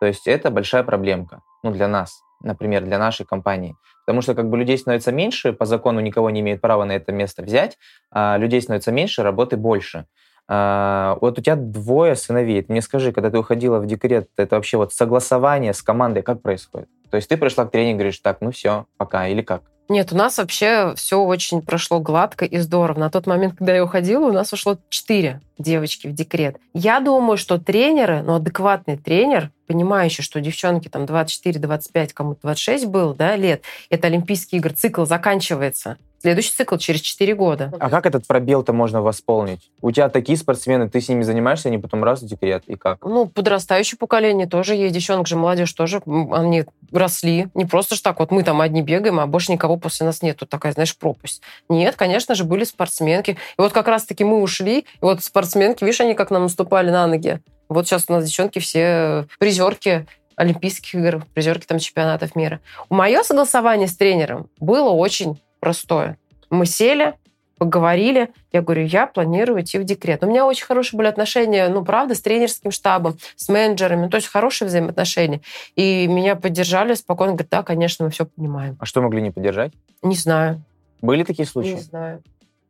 [0.00, 3.74] то есть это большая проблемка, ну, для нас, например, для нашей компании.
[4.06, 7.12] Потому что как бы людей становится меньше, по закону никого не имеет права на это
[7.12, 7.76] место взять,
[8.10, 10.06] а людей становится меньше, работы больше.
[10.48, 12.62] А, вот у тебя двое сыновей.
[12.62, 16.40] Ты мне скажи, когда ты уходила в декрет, это вообще вот согласование с командой как
[16.40, 16.88] происходит?
[17.10, 19.62] То есть ты пришла к тренеру и говоришь, так, ну все, пока, или как?
[19.90, 22.98] Нет, у нас вообще все очень прошло гладко и здорово.
[22.98, 26.58] На тот момент, когда я уходила, у нас ушло четыре девочки в декрет.
[26.74, 33.14] Я думаю, что тренеры, ну, адекватный тренер, понимающий, что девчонки там 24-25, кому-то 26 был,
[33.14, 35.96] да, лет, это Олимпийские игры, цикл заканчивается.
[36.20, 37.72] Следующий цикл через 4 года.
[37.78, 39.70] А как этот пробел-то можно восполнить?
[39.80, 43.04] У тебя такие спортсмены, ты с ними занимаешься, они потом раз в декрет, и как?
[43.04, 46.02] Ну, подрастающее поколение тоже есть, девчонок же, молодежь тоже,
[46.32, 47.48] они росли.
[47.54, 50.38] Не просто ж так, вот мы там одни бегаем, а больше никого после нас нет.
[50.38, 51.42] Тут такая, знаешь, пропасть.
[51.68, 53.32] Нет, конечно же, были спортсменки.
[53.32, 57.06] И вот как раз-таки мы ушли, и вот спортсменки, видишь, они как нам наступали на
[57.06, 57.40] ноги.
[57.68, 60.06] Вот сейчас у нас девчонки все призерки
[60.36, 62.60] Олимпийских игр, призерки там чемпионатов мира.
[62.88, 66.18] У мое согласование с тренером было очень простое.
[66.50, 67.14] Мы сели,
[67.58, 68.30] поговорили.
[68.52, 70.22] Я говорю, я планирую идти в декрет.
[70.22, 74.28] У меня очень хорошие были отношения, ну, правда, с тренерским штабом, с менеджерами, то есть
[74.28, 75.42] хорошие взаимоотношения.
[75.76, 78.76] И меня поддержали спокойно, говорят, да, конечно, мы все понимаем.
[78.80, 79.72] А что могли не поддержать?
[80.02, 80.62] Не знаю.
[81.02, 81.74] Были такие случаи?
[81.74, 82.22] Не знаю.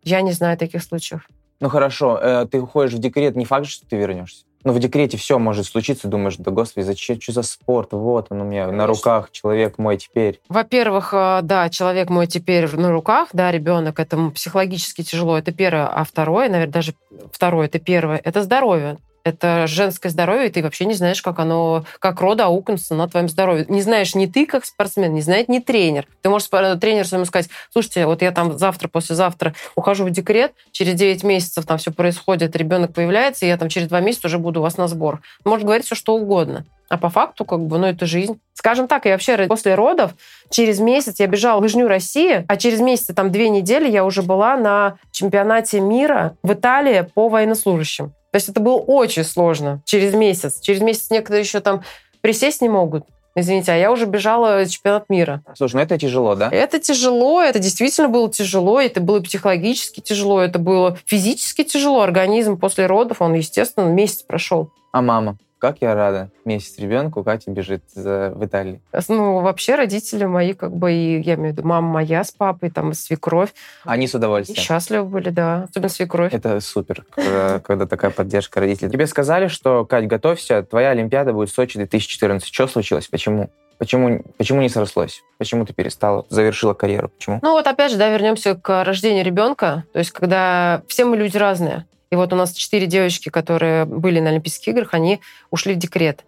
[0.03, 1.29] Я не знаю таких случаев.
[1.61, 4.45] Ну хорошо, э, ты уходишь в декрет, не факт, что ты вернешься.
[4.65, 8.41] Ну, в декрете все может случиться, думаешь, да господи, зачем, что за спорт, вот он
[8.41, 8.79] у меня Конечно.
[8.79, 10.41] на руках, человек мой теперь.
[10.49, 15.87] Во-первых, э, да, человек мой теперь на руках, да, ребенок, это психологически тяжело, это первое,
[15.87, 16.95] а второе, наверное, даже
[17.33, 18.99] второе, это первое, это здоровье
[19.29, 23.29] это женское здоровье, и ты вообще не знаешь, как оно, как рода аукнется на твоем
[23.29, 23.67] здоровье.
[23.69, 26.07] Не знаешь ни ты, как спортсмен, не знает ни тренер.
[26.23, 30.95] Ты можешь тренеру своему сказать, слушайте, вот я там завтра, послезавтра ухожу в декрет, через
[30.95, 34.61] 9 месяцев там все происходит, ребенок появляется, и я там через 2 месяца уже буду
[34.61, 35.21] у вас на сбор.
[35.45, 36.65] Может говорить все, что угодно.
[36.89, 38.41] А по факту, как бы, ну, это жизнь.
[38.55, 40.13] Скажем так, я вообще после родов
[40.51, 44.23] через месяц я бежала в Лыжню России, а через месяц, там, две недели я уже
[44.23, 48.15] была на чемпионате мира в Италии по военнослужащим.
[48.31, 50.61] То есть это было очень сложно через месяц.
[50.61, 51.83] Через месяц некоторые еще там
[52.21, 53.05] присесть не могут.
[53.35, 55.43] Извините, а я уже бежала чемпионат мира.
[55.57, 56.49] Слушай, ну это тяжело, да?
[56.51, 62.01] Это тяжело, это действительно было тяжело, это было психологически тяжело, это было физически тяжело.
[62.01, 64.73] Организм после родов, он, естественно, месяц прошел.
[64.93, 65.39] А мама?
[65.59, 66.31] Как я рада.
[66.45, 68.81] Месяц ребенку, Катя бежит в Италии.
[69.09, 72.71] Ну, вообще родители мои, как бы, и, я имею в виду, мама моя с папой,
[72.71, 73.53] там, свекровь.
[73.85, 74.61] Они с удовольствием?
[74.61, 75.65] Счастливы были, да.
[75.65, 76.33] Особенно свекровь.
[76.33, 78.91] Это супер, когда, когда такая поддержка родителей.
[78.91, 82.47] Тебе сказали, что, Кать, готовься, твоя Олимпиада будет в Сочи 2014.
[82.47, 83.09] Что случилось?
[83.09, 83.51] Почему?
[83.79, 85.23] Почему, почему не срослось?
[85.39, 87.11] Почему ты перестала, завершила карьеру?
[87.11, 87.39] Почему?
[87.43, 89.85] Ну вот опять же, да, вернемся к рождению ребенка.
[89.93, 91.87] То есть когда все мы люди разные.
[92.11, 96.25] И вот у нас четыре девочки, которые были на Олимпийских играх, они ушли в декрет.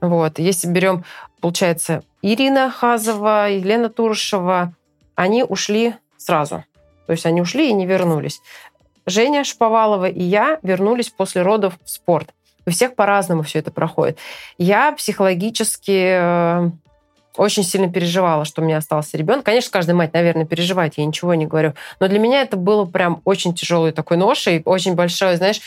[0.00, 0.38] Вот.
[0.38, 1.04] Если берем,
[1.40, 4.74] получается, Ирина Хазова, Елена Туршева,
[5.14, 6.64] они ушли сразу.
[7.06, 8.40] То есть они ушли и не вернулись.
[9.06, 12.34] Женя Шповалова и я вернулись после родов в спорт.
[12.66, 14.18] У всех по-разному все это проходит.
[14.58, 16.70] Я психологически э,
[17.36, 19.44] очень сильно переживала, что у меня остался ребенок.
[19.44, 21.74] Конечно, каждая мать, наверное, переживает, я ничего не говорю.
[22.00, 25.60] Но для меня это было прям очень тяжелый такой ношей, очень большое, знаешь,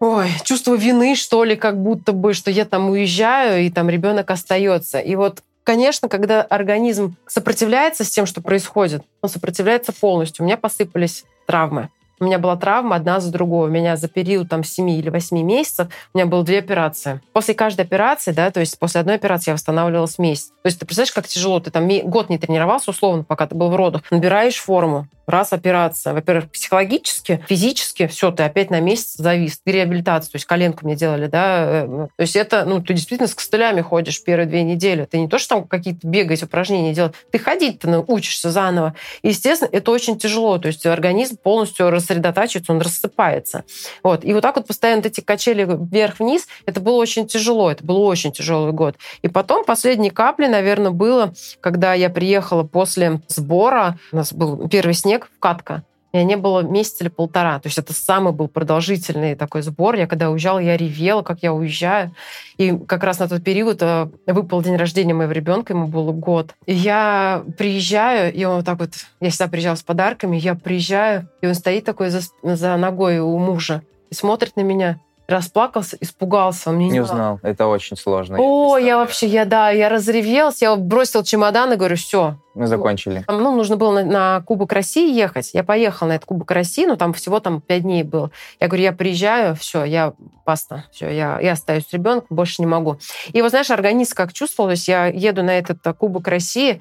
[0.00, 4.30] ой, чувство вины, что ли, как будто бы, что я там уезжаю, и там ребенок
[4.30, 4.98] остается.
[4.98, 10.42] И вот Конечно, когда организм сопротивляется с тем, что происходит, он сопротивляется полностью.
[10.42, 11.88] У меня посыпались травмы.
[12.22, 13.68] У меня была травма одна за другой.
[13.68, 17.20] У меня за период там 7 или 8 месяцев у меня было две операции.
[17.32, 20.50] После каждой операции, да, то есть после одной операции я восстанавливалась месяц.
[20.62, 21.58] То есть ты представляешь, как тяжело.
[21.58, 24.02] Ты там год не тренировался, условно, пока ты был в родах.
[24.12, 26.12] Набираешь форму, раз операция.
[26.14, 29.60] Во-первых, психологически, физически, все, ты опять на месяц завис.
[29.64, 31.64] Ты реабилитацию, то есть коленку мне делали, да.
[31.64, 35.04] Э, ну, то есть это, ну, ты действительно с костылями ходишь первые две недели.
[35.04, 38.94] Ты не то, что там какие-то бегать, упражнения делать, ты ходить ты учишься заново.
[39.22, 40.58] Естественно, это очень тяжело.
[40.58, 43.64] То есть организм полностью рассредотачивается, он рассыпается.
[44.02, 44.24] Вот.
[44.24, 47.70] И вот так вот постоянно эти качели вверх-вниз, это было очень тяжело.
[47.70, 48.96] Это был очень тяжелый год.
[49.22, 54.94] И потом последние капли, наверное, было, когда я приехала после сбора, у нас был первый
[54.94, 55.84] снег, снег, вкатка.
[56.12, 57.58] Меня не было месяца или полтора.
[57.58, 59.94] То есть это самый был продолжительный такой сбор.
[59.94, 62.14] Я когда уезжала, я ревела, как я уезжаю.
[62.58, 66.54] И как раз на тот период э, выпал день рождения моего ребенка, ему был год.
[66.66, 68.90] И я приезжаю, и он вот так вот...
[69.20, 73.38] Я всегда приезжала с подарками, я приезжаю, и он стоит такой за, за ногой у
[73.38, 74.98] мужа и смотрит на меня
[75.32, 76.70] расплакался, испугался.
[76.70, 77.40] Мне не, не узнал.
[77.42, 78.36] Это очень сложно.
[78.38, 82.36] О, я, я вообще, я да, я разревелся, я бросил чемодан и говорю, все.
[82.54, 83.24] Мы закончили.
[83.26, 85.50] Там, ну, нужно было на, на Кубок России ехать.
[85.54, 88.30] Я поехала на этот Кубок России, но там всего там пять дней было.
[88.60, 90.12] Я говорю, я приезжаю, все, я
[90.44, 92.98] паста, все, я, я остаюсь с ребенком, больше не могу.
[93.32, 96.80] И вот знаешь, организм как чувствовал, то есть я еду на этот э, Кубок России,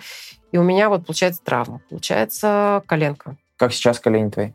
[0.52, 3.38] и у меня вот получается травма, получается коленка.
[3.58, 4.52] Как сейчас колени твои?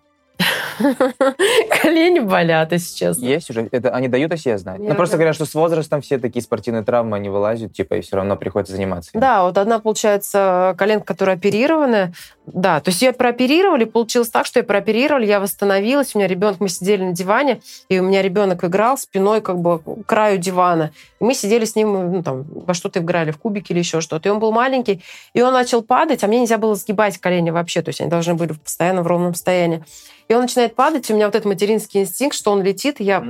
[1.87, 3.25] колени болят, если честно.
[3.25, 3.69] Есть уже?
[3.71, 4.81] Это они дают о себе знать?
[4.81, 8.17] Ну, просто говорят, что с возрастом все такие спортивные травмы, они вылазят, типа, и все
[8.17, 9.11] равно приходится заниматься.
[9.15, 12.13] Да, вот одна, получается, коленка, которая оперированная.
[12.47, 16.61] Да, то есть ее прооперировали, получилось так, что ее прооперировали, я восстановилась, у меня ребенок,
[16.61, 20.93] мы сидели на диване, и у меня ребенок играл спиной как бы к краю дивана.
[21.21, 24.29] И мы сидели с ним, ну, там, во что-то играли, в кубики или еще что-то.
[24.29, 25.03] И он был маленький,
[25.35, 28.35] и он начал падать, а мне нельзя было сгибать колени вообще, то есть они должны
[28.35, 29.85] были постоянно в ровном состоянии.
[30.29, 33.05] И он начинает падать, и у меня вот этот материнский инстинкт, что он летит, и
[33.05, 33.25] я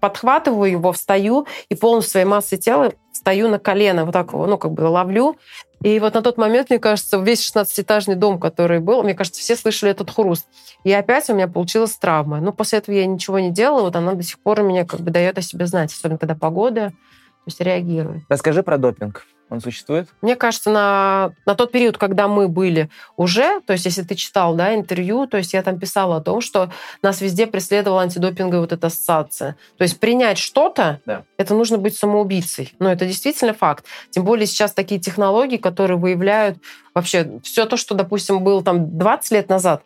[0.00, 4.56] подхватываю его, встаю и полностью своей массой тела встаю на колено, вот так его, ну,
[4.56, 5.36] как бы ловлю.
[5.82, 9.56] И вот на тот момент, мне кажется, весь 16-этажный дом, который был, мне кажется, все
[9.56, 10.46] слышали этот хруст.
[10.84, 12.40] И опять у меня получилась травма.
[12.40, 15.10] Ну, после этого я ничего не делала, вот она до сих пор меня как бы
[15.10, 18.22] дает о себе знать, особенно когда погода, то есть реагирует.
[18.28, 19.26] Расскажи про допинг.
[19.50, 20.08] Он существует?
[20.22, 24.54] Мне кажется, на, на тот период, когда мы были уже, то есть если ты читал
[24.54, 26.70] да, интервью, то есть я там писала о том, что
[27.02, 29.56] нас везде преследовала антидопинговая вот эта ассоциация.
[29.76, 31.24] То есть принять что-то, Да.
[31.36, 32.74] это нужно быть самоубийцей.
[32.78, 33.84] Но это действительно факт.
[34.10, 36.58] Тем более сейчас такие технологии, которые выявляют
[36.94, 39.82] вообще все то, что, допустим, было там 20 лет назад,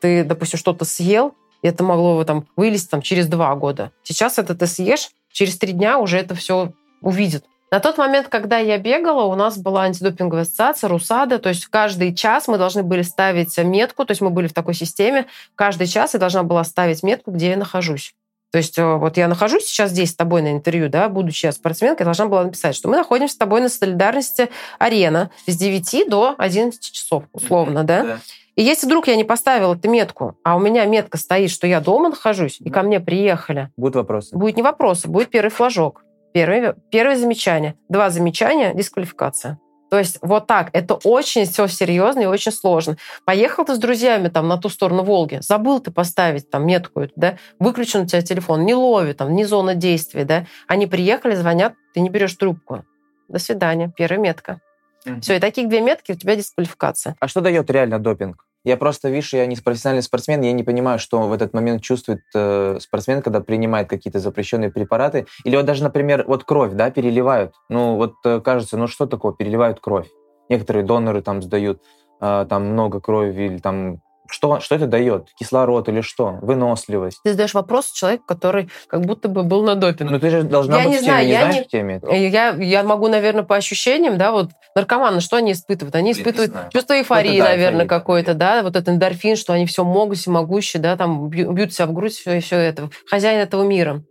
[0.00, 3.92] ты, допустим, что-то съел, и это могло вот там вылезть там, через два года.
[4.02, 7.44] Сейчас это ты съешь, через три дня уже это все увидит.
[7.72, 12.14] На тот момент, когда я бегала, у нас была антидопинговая ассоциация, РУСАДА, то есть каждый
[12.14, 16.12] час мы должны были ставить метку, то есть мы были в такой системе, каждый час
[16.12, 18.12] я должна была ставить метку, где я нахожусь.
[18.50, 21.52] То есть э, вот я нахожусь сейчас здесь с тобой на интервью, да, будучи я
[21.52, 26.34] спортсменкой, должна была написать, что мы находимся с тобой на солидарности арена с 9 до
[26.36, 28.18] 11 часов, условно, да.
[28.54, 31.80] И если вдруг я не поставила эту метку, а у меня метка стоит, что я
[31.80, 34.36] дома нахожусь, и ко мне приехали, Будут вопросы?
[34.36, 36.02] будет не вопрос, будет первый флажок.
[36.32, 37.76] Первое, первое замечание.
[37.88, 39.58] Два замечания– дисквалификация.
[39.90, 40.70] То есть вот так.
[40.72, 42.96] Это очень все серьезно и очень сложно.
[43.26, 47.36] Поехал ты с друзьями там на ту сторону Волги, забыл ты поставить там метку, да,
[47.58, 50.46] выключен у тебя телефон, не ловит, там, не зона действия, да.
[50.66, 52.86] Они приехали, звонят, ты не берешь трубку.
[53.28, 53.92] До свидания.
[53.94, 54.60] Первая метка.
[55.04, 55.20] Мгм.
[55.20, 57.14] Все, и таких две метки, у тебя дисквалификация.
[57.20, 58.46] А что дает реально допинг?
[58.64, 62.20] Я просто, видишь, я не профессиональный спортсмен, я не понимаю, что в этот момент чувствует
[62.34, 65.26] э, спортсмен, когда принимает какие-то запрещенные препараты.
[65.44, 67.54] Или вот даже, например, вот кровь, да, переливают.
[67.68, 70.06] Ну, вот э, кажется, ну что такое, переливают кровь.
[70.48, 71.82] Некоторые доноры там сдают
[72.20, 74.00] э, там много крови или там...
[74.32, 75.28] Что, что это дает?
[75.38, 76.38] Кислород или что?
[76.40, 77.20] Выносливость?
[77.22, 80.10] Ты задаешь вопрос человеку, который как будто бы был на допинге.
[80.14, 81.66] Ну, ты же должна Я быть не в теме, знаю, не я знаешь не- в
[81.68, 82.00] теме?
[82.10, 85.94] И Я, я могу, наверное, по ощущениям, да, вот наркоманы, что они испытывают?
[85.94, 90.16] Они испытывают чувство эйфории, да, наверное, какой-то, да, вот этот эндорфин, что они все могут,
[90.16, 94.02] всемогущие, да, там бью- бьют себя в грудь, все, все это, хозяин этого мира.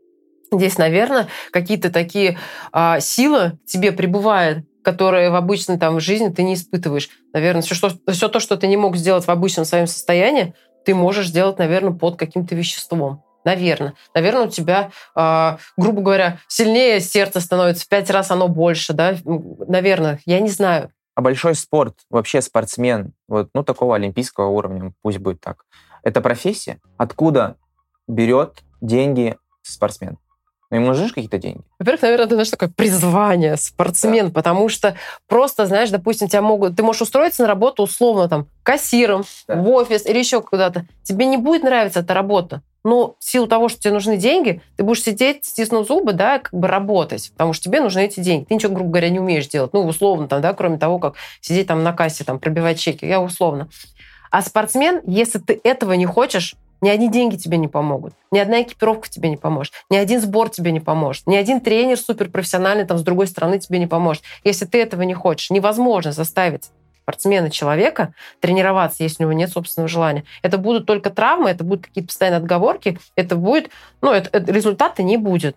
[0.53, 2.37] Здесь, наверное, какие-то такие
[2.71, 7.09] а, силы тебе прибывают, которые в обычной там жизни ты не испытываешь.
[7.33, 10.53] Наверное, все, что, все то, что ты не мог сделать в обычном своем состоянии,
[10.85, 13.23] ты можешь сделать, наверное, под каким-то веществом.
[13.43, 13.95] Наверное.
[14.13, 19.15] Наверное, у тебя, а, грубо говоря, сильнее сердце становится, в пять раз оно больше, да?
[19.25, 20.91] Наверное, я не знаю.
[21.15, 25.65] А большой спорт, вообще спортсмен, вот, ну, такого олимпийского уровня, пусть будет так,
[26.03, 26.79] это профессия?
[26.97, 27.57] Откуда
[28.07, 30.17] берет деньги спортсмен?
[30.71, 31.61] Ну, ему нужны же какие-то деньги.
[31.79, 34.95] Во-первых, наверное, это, знаешь, такое призвание спортсмен, потому что
[35.27, 39.55] просто, знаешь, допустим, тебя могут, ты можешь устроиться на работу условно там кассиром Да.
[39.57, 40.85] в офис или еще куда-то.
[41.03, 42.61] Тебе не будет нравиться эта работа.
[42.83, 46.53] Но в силу того, что тебе нужны деньги, ты будешь сидеть, стиснув зубы, да, как
[46.53, 48.45] бы работать, потому что тебе нужны эти деньги.
[48.45, 49.71] Ты ничего, грубо говоря, не умеешь делать.
[49.73, 53.05] Ну, условно, там, да, кроме того, как сидеть там на кассе, там, пробивать чеки.
[53.05, 53.69] Я условно.
[54.31, 58.61] А спортсмен, если ты этого не хочешь, ни одни деньги тебе не помогут, ни одна
[58.61, 62.97] экипировка тебе не поможет, ни один сбор тебе не поможет, ни один тренер суперпрофессиональный там
[62.97, 64.23] с другой стороны тебе не поможет.
[64.43, 66.71] Если ты этого не хочешь, невозможно заставить
[67.03, 70.23] спортсмена человека тренироваться, если у него нет собственного желания.
[70.43, 73.69] Это будут только травмы, это будут какие-то постоянные отговорки, это будет,
[74.01, 75.55] ну, это, это- результата не будет.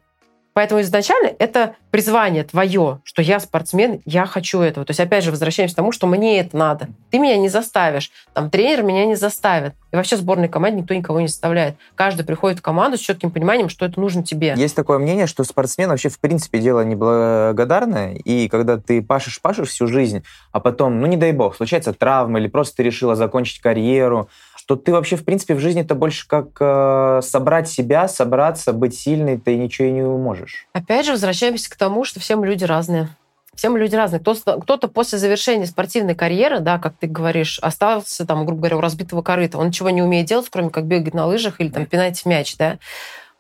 [0.55, 4.87] Поэтому изначально это призвание твое, что я спортсмен, я хочу этого.
[4.87, 6.89] То есть, опять же, возвращаемся к тому, что мне это надо.
[7.11, 9.75] Ты меня не заставишь, там тренер меня не заставит.
[9.93, 11.77] И вообще сборной команде никто никого не заставляет.
[11.97, 14.55] Каждый приходит в команду с четким пониманием, что это нужно тебе.
[14.57, 19.87] Есть такое мнение, что спортсмен вообще в принципе дело неблагодарное, и когда ты пашешь-пашешь всю
[19.89, 24.29] жизнь, а потом, ну не дай бог, случается травма или просто ты решила закончить карьеру,
[24.65, 29.37] что ты вообще в принципе в жизни-то больше как э, собрать себя, собраться, быть сильной,
[29.37, 30.67] ты ничего и не можешь.
[30.73, 33.11] Опять же, возвращаемся к тому, что все мы люди разные.
[33.55, 34.21] Все люди разные.
[34.21, 38.81] Кто- Кто-то после завершения спортивной карьеры, да, как ты говоришь, остался там, грубо говоря, у
[38.81, 39.59] разбитого корыта.
[39.59, 42.79] Он ничего не умеет делать, кроме как бегать на лыжах или там пинать мяч, да.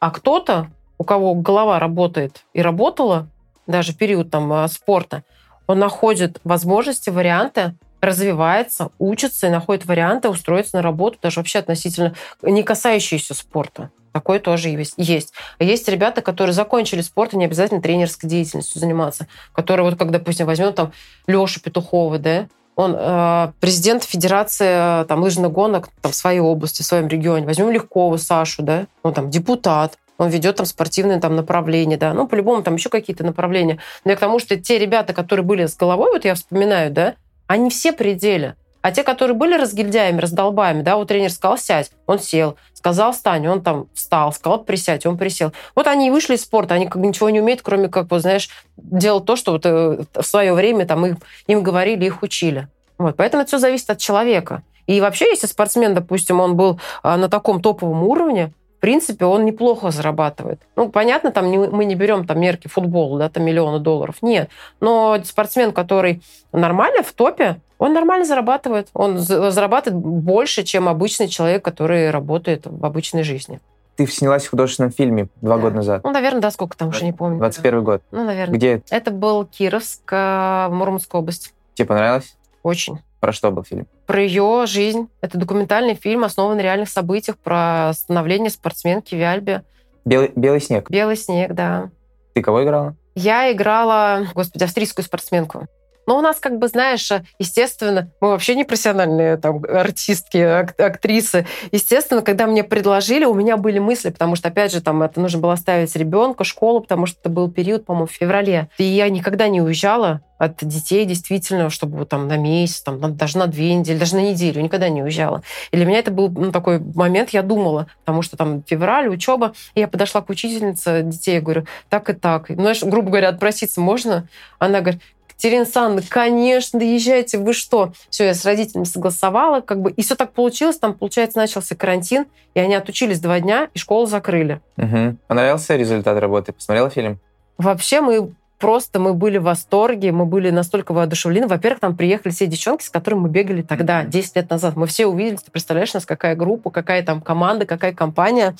[0.00, 0.68] А кто-то,
[0.98, 3.28] у кого голова работает и работала,
[3.66, 5.24] даже в период там э, спорта,
[5.66, 12.14] он находит возможности, варианты, развивается, учится и находит варианты устроиться на работу, даже вообще относительно
[12.42, 13.90] не касающиеся спорта.
[14.12, 14.94] Такое тоже есть.
[14.96, 15.88] есть.
[15.88, 19.26] Ребята, которые закончили спорт и не обязательно тренерской деятельностью заниматься.
[19.52, 20.92] Которые вот, как, допустим, возьмем там
[21.26, 22.46] Лешу Петухова, да,
[22.76, 27.46] он э, президент Федерации э, там, лыжных гонок там, в своей области, в своем регионе.
[27.46, 32.26] Возьмем Легкова Сашу, да, он там депутат, он ведет там спортивные там направления, да, ну,
[32.26, 33.78] по-любому там еще какие-то направления.
[34.04, 37.14] Но я к тому, что те ребята, которые были с головой, вот я вспоминаю, да,
[37.46, 38.56] они все пределе.
[38.84, 43.46] А те, которые были разгильдяями, раздолбами, да, вот тренер сказал сядь, он сел, сказал встань,
[43.48, 45.54] он там встал, сказал присядь, он присел.
[45.74, 48.20] Вот они и вышли из спорта, они как бы ничего не умеют, кроме как, вот,
[48.20, 52.68] знаешь, делать то, что вот э, в свое время там им, им говорили, их учили.
[52.98, 54.62] Вот, поэтому это все зависит от человека.
[54.86, 58.52] И вообще, если спортсмен, допустим, он был а, на таком топовом уровне,
[58.84, 60.60] принципе, он неплохо зарабатывает.
[60.76, 64.16] Ну, понятно, там не, мы не берем там мерки футбола, да, там миллионы долларов.
[64.20, 64.50] Нет.
[64.80, 66.22] Но спортсмен, который
[66.52, 68.88] нормально в топе, он нормально зарабатывает.
[68.92, 73.58] Он зарабатывает больше, чем обычный человек, который работает в обычной жизни.
[73.96, 75.62] Ты снялась в художественном фильме два да.
[75.62, 76.04] года назад.
[76.04, 77.38] Ну, наверное, да, сколько там, уже не помню.
[77.38, 78.02] 21 год.
[78.10, 78.54] Ну, наверное.
[78.54, 78.82] Где?
[78.90, 81.54] Это был Кировск, э, Мурманская область.
[81.72, 82.36] Тебе понравилось?
[82.62, 82.98] Очень.
[83.20, 83.86] Про что был фильм?
[84.06, 85.08] Про ее жизнь.
[85.20, 89.62] Это документальный фильм, основан на реальных событиях про становление спортсменки в Вяльбе.
[90.04, 90.90] Белый, белый снег.
[90.90, 91.90] Белый снег, да.
[92.34, 92.96] Ты кого играла?
[93.14, 95.66] Я играла, господи, австрийскую спортсменку.
[96.06, 101.46] Но у нас, как бы, знаешь, естественно, мы вообще не профессиональные там артистки, ак- актрисы.
[101.72, 105.40] Естественно, когда мне предложили, у меня были мысли, потому что, опять же, там это нужно
[105.40, 108.68] было оставить ребенка, школу, потому что это был период, по-моему, в феврале.
[108.78, 113.46] И я никогда не уезжала от детей действительно, чтобы там на месяц, там, даже на
[113.46, 115.42] две недели, даже на неделю, никогда не уезжала.
[115.70, 119.54] И для меня это был ну, такой момент, я думала, потому что там февраль, учеба,
[119.74, 122.46] и я подошла к учительнице детей, говорю, так и так.
[122.48, 124.26] Знаешь, грубо говоря, отпроситься можно?
[124.58, 125.00] Она говорит,
[125.34, 127.92] Екатерина Александровна, конечно, езжайте, вы что?
[128.08, 132.26] Все, я с родителями согласовала, как бы, и все так получилось, там, получается, начался карантин,
[132.54, 134.60] и они отучились два дня, и школу закрыли.
[134.76, 135.16] Угу.
[135.26, 136.52] Понравился результат работы?
[136.52, 137.18] Посмотрела фильм?
[137.58, 141.46] Вообще мы просто мы были в восторге, мы были настолько воодушевлены.
[141.46, 144.76] Во-первых, там приехали все девчонки, с которыми мы бегали тогда, 10 лет назад.
[144.76, 148.56] Мы все увидели, ты представляешь, у нас какая группа, какая там команда, какая компания.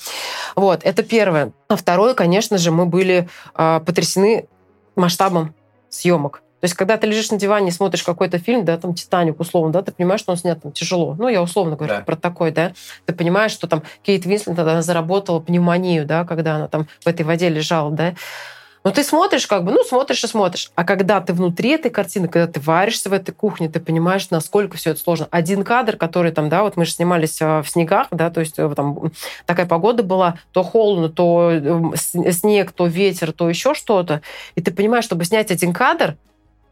[0.55, 1.53] Вот, это первое.
[1.67, 4.45] А второе, конечно же, мы были э, потрясены
[4.95, 5.55] масштабом
[5.89, 6.43] съемок.
[6.65, 9.71] То есть, когда ты лежишь на диване и смотришь какой-то фильм, да, там «Титаник» условно,
[9.71, 11.13] да, ты понимаешь, что он снят там тяжело.
[11.15, 12.01] Ну, я условно говорю да.
[12.01, 12.73] про такой, да.
[13.05, 17.21] Ты понимаешь, что там Кейт Винслет, она заработала пневмонию, да, когда она там в этой
[17.21, 18.15] воде лежала, да.
[18.83, 20.71] Но ты смотришь, как бы, ну, смотришь и смотришь.
[20.73, 24.75] А когда ты внутри этой картины, когда ты варишься в этой кухне, ты понимаешь, насколько
[24.75, 25.27] все это сложно.
[25.29, 28.57] Один кадр, который там, да, вот мы же снимались а, в снегах, да, то есть
[28.57, 29.11] э, там
[29.45, 34.23] такая погода была, то холодно, то э, снег, то ветер, то еще что-то.
[34.55, 36.15] И ты понимаешь, чтобы снять один кадр,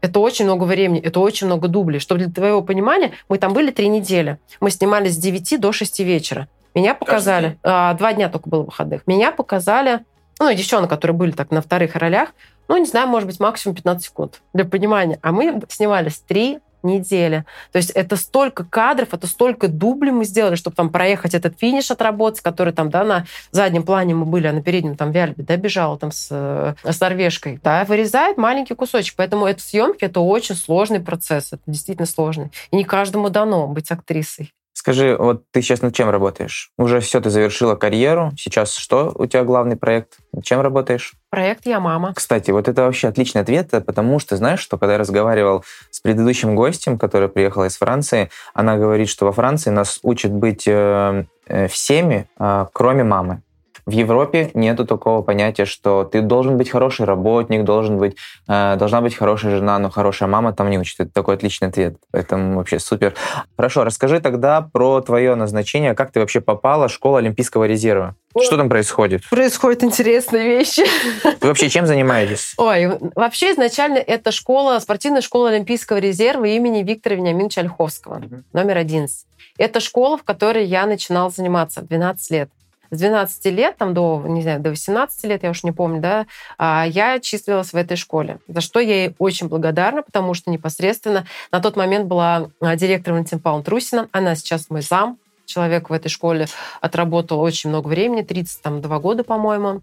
[0.04, 1.98] это очень много времени, это очень много дублей.
[1.98, 4.38] Чтобы для твоего понимания, мы там были три недели.
[4.60, 6.46] Мы снимали с 9 до 6 вечера.
[6.74, 7.58] Меня показали...
[7.62, 9.06] А, два дня только было выходных.
[9.06, 10.00] Меня показали...
[10.38, 12.34] Ну, и девчонок, которые были так на вторых ролях,
[12.68, 15.18] ну, не знаю, может быть, максимум 15 секунд для понимания.
[15.22, 17.44] А мы снимались три неделя.
[17.72, 21.90] То есть это столько кадров, это столько дублей мы сделали, чтобы там проехать этот финиш
[21.90, 25.56] отработать, который там, да, на заднем плане мы были, а на переднем там Виальби, да,
[25.56, 29.14] бежала там с, э, с норвежкой, да, вырезает маленький кусочек.
[29.16, 32.50] Поэтому это съемки, это очень сложный процесс, это действительно сложный.
[32.70, 34.52] И не каждому дано быть актрисой.
[34.74, 36.72] Скажи, вот ты сейчас над чем работаешь?
[36.76, 38.32] Уже все, ты завершила карьеру.
[38.36, 40.18] Сейчас что у тебя главный проект?
[40.32, 41.14] Над чем работаешь?
[41.30, 42.12] Проект «Я мама».
[42.14, 46.56] Кстати, вот это вообще отличный ответ, потому что, знаешь, что когда я разговаривал с предыдущим
[46.56, 51.68] гостем, который приехал из Франции, она говорит, что во Франции нас учат быть э, э,
[51.68, 53.42] всеми, э, кроме мамы.
[53.86, 58.16] В Европе нету такого понятия, что ты должен быть хороший работник, должен быть,
[58.48, 61.00] э, должна быть хорошая жена, но хорошая мама там не учит.
[61.00, 61.96] Это такой отличный ответ.
[62.10, 63.14] Поэтому вообще супер.
[63.56, 65.94] Хорошо, расскажи тогда про твое назначение.
[65.94, 68.16] Как ты вообще попала в школу Олимпийского резерва?
[68.42, 69.22] Что там происходит?
[69.28, 70.82] Происходят интересные вещи.
[71.22, 72.54] Вы вообще чем занимаетесь?
[72.58, 78.22] Ой, вообще изначально это школа, спортивная школа Олимпийского резерва имени Виктора Вениаминовича Ольховского,
[78.52, 79.26] номер 11.
[79.58, 82.50] Это школа, в которой я начинала заниматься в 12 лет
[82.94, 86.26] с 12 лет, там, до, не знаю, до 18 лет, я уж не помню, да,
[86.58, 91.26] а, я числилась в этой школе, за что я ей очень благодарна, потому что непосредственно
[91.52, 95.92] на тот момент была а, директором Валентина Павловна Трусина, она сейчас мой зам, человек в
[95.92, 96.46] этой школе
[96.80, 99.82] отработал очень много времени, 32 года, по-моему.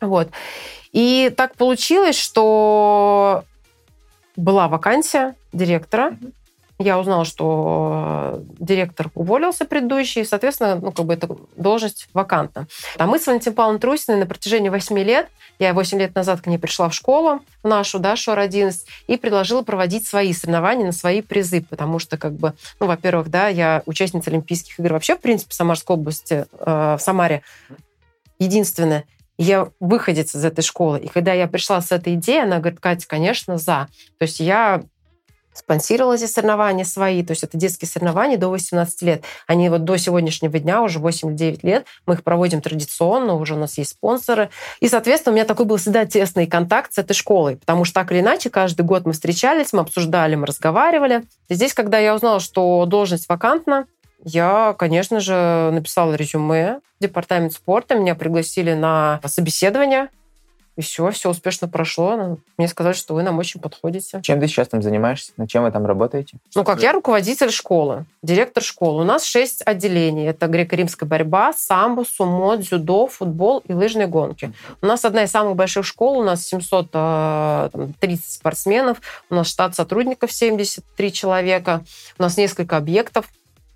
[0.00, 0.28] Вот.
[0.92, 3.44] И так получилось, что
[4.36, 6.32] была вакансия директора, mm-hmm
[6.82, 12.66] я узнала, что э, директор уволился предыдущий, и, соответственно, ну, как бы эта должность вакантна.
[12.98, 15.28] А мы с Валентиной Павловной Трусиной на протяжении 8 лет,
[15.58, 18.72] я 8 лет назад к ней пришла в школу, в нашу, да, ШОР-11,
[19.06, 23.48] и предложила проводить свои соревнования на свои призы, потому что, как бы, ну, во-первых, да,
[23.48, 27.42] я участница Олимпийских игр вообще, в принципе, в Самарской области, э, в Самаре,
[28.38, 29.04] единственное,
[29.38, 30.98] я выходец из этой школы.
[31.00, 33.88] И когда я пришла с этой идеей, она говорит, Катя, конечно, за.
[34.18, 34.82] То есть я
[35.52, 39.24] спонсировала эти соревнования свои, то есть это детские соревнования до 18 лет.
[39.46, 43.78] Они вот до сегодняшнего дня, уже 8-9 лет, мы их проводим традиционно, уже у нас
[43.78, 44.50] есть спонсоры.
[44.80, 48.12] И, соответственно, у меня такой был всегда тесный контакт с этой школой, потому что так
[48.12, 51.24] или иначе каждый год мы встречались, мы обсуждали, мы разговаривали.
[51.48, 53.86] И здесь, когда я узнала, что должность вакантна,
[54.24, 60.08] я, конечно же, написала резюме в департамент спорта, меня пригласили на собеседование,
[60.76, 62.16] и все, все успешно прошло.
[62.16, 64.20] Ну, мне сказали, что вы нам очень подходите.
[64.22, 65.32] Чем ты сейчас там занимаешься?
[65.36, 66.38] Над чем вы там работаете?
[66.54, 69.02] Ну как, я руководитель школы, директор школы.
[69.02, 70.26] У нас шесть отделений.
[70.26, 74.52] Это греко-римская борьба, самбо, сумо, дзюдо, футбол и лыжные гонки.
[74.80, 76.18] У нас одна из самых больших школ.
[76.18, 79.00] У нас 730 э, спортсменов.
[79.28, 81.84] У нас штат сотрудников 73 человека.
[82.18, 83.26] У нас несколько объектов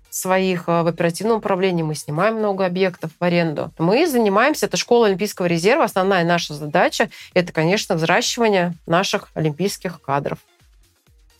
[0.09, 3.71] своих э, в оперативном управлении, мы снимаем много объектов в аренду.
[3.77, 10.39] Мы занимаемся, это школа Олимпийского резерва, основная наша задача– это, конечно, взращивание наших олимпийских кадров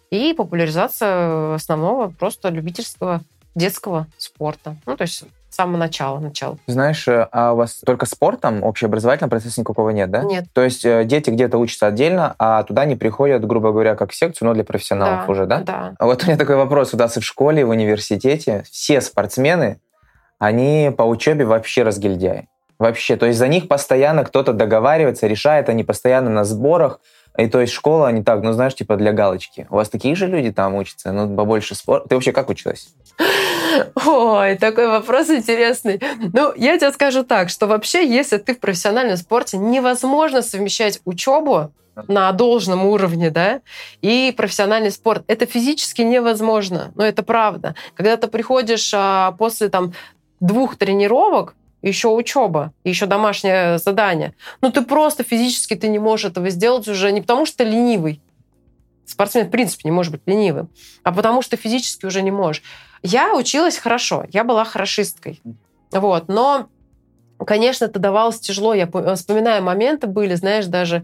[0.09, 3.21] и популяризация основного просто любительского
[3.55, 4.77] детского спорта.
[4.85, 6.57] Ну, то есть с самого начала, начала.
[6.67, 10.23] Знаешь, э, а у вас только спорт там, общеобразовательного процесса никакого нет, да?
[10.23, 10.45] Нет.
[10.53, 14.49] То есть э, дети где-то учатся отдельно, а туда не приходят, грубо говоря, как секцию,
[14.49, 15.59] но для профессионалов да, уже, да?
[15.59, 15.93] Да.
[15.99, 16.93] Вот у меня такой вопрос.
[16.93, 19.79] У нас и в школе, и в университете все спортсмены,
[20.39, 22.47] они по учебе вообще разгильдяи.
[22.79, 23.15] Вообще.
[23.15, 26.99] То есть за них постоянно кто-то договаривается, решает, они постоянно на сборах.
[27.37, 29.67] И то есть школа, они так, ну знаешь, типа для галочки.
[29.69, 31.11] У вас такие же люди там учатся?
[31.11, 32.09] Ну, побольше спорта.
[32.09, 32.89] Ты вообще как училась?
[34.05, 36.01] Ой, такой вопрос интересный.
[36.33, 41.71] Ну, я тебе скажу так, что вообще, если ты в профессиональном спорте, невозможно совмещать учебу
[42.07, 43.61] на должном уровне, да,
[44.01, 45.23] и профессиональный спорт.
[45.27, 47.75] Это физически невозможно, но это правда.
[47.95, 49.93] Когда ты приходишь а, после там
[50.39, 54.33] двух тренировок, еще учеба, еще домашнее задание.
[54.61, 58.21] Ну, ты просто физически ты не можешь этого сделать уже не потому, что ты ленивый.
[59.05, 60.69] Спортсмен, в принципе, не может быть ленивым,
[61.03, 62.61] а потому что физически уже не можешь.
[63.03, 65.41] Я училась хорошо, я была хорошисткой.
[65.91, 66.67] Вот, но,
[67.45, 68.73] конечно, это давалось тяжело.
[68.73, 71.03] Я вспоминаю моменты были, знаешь, даже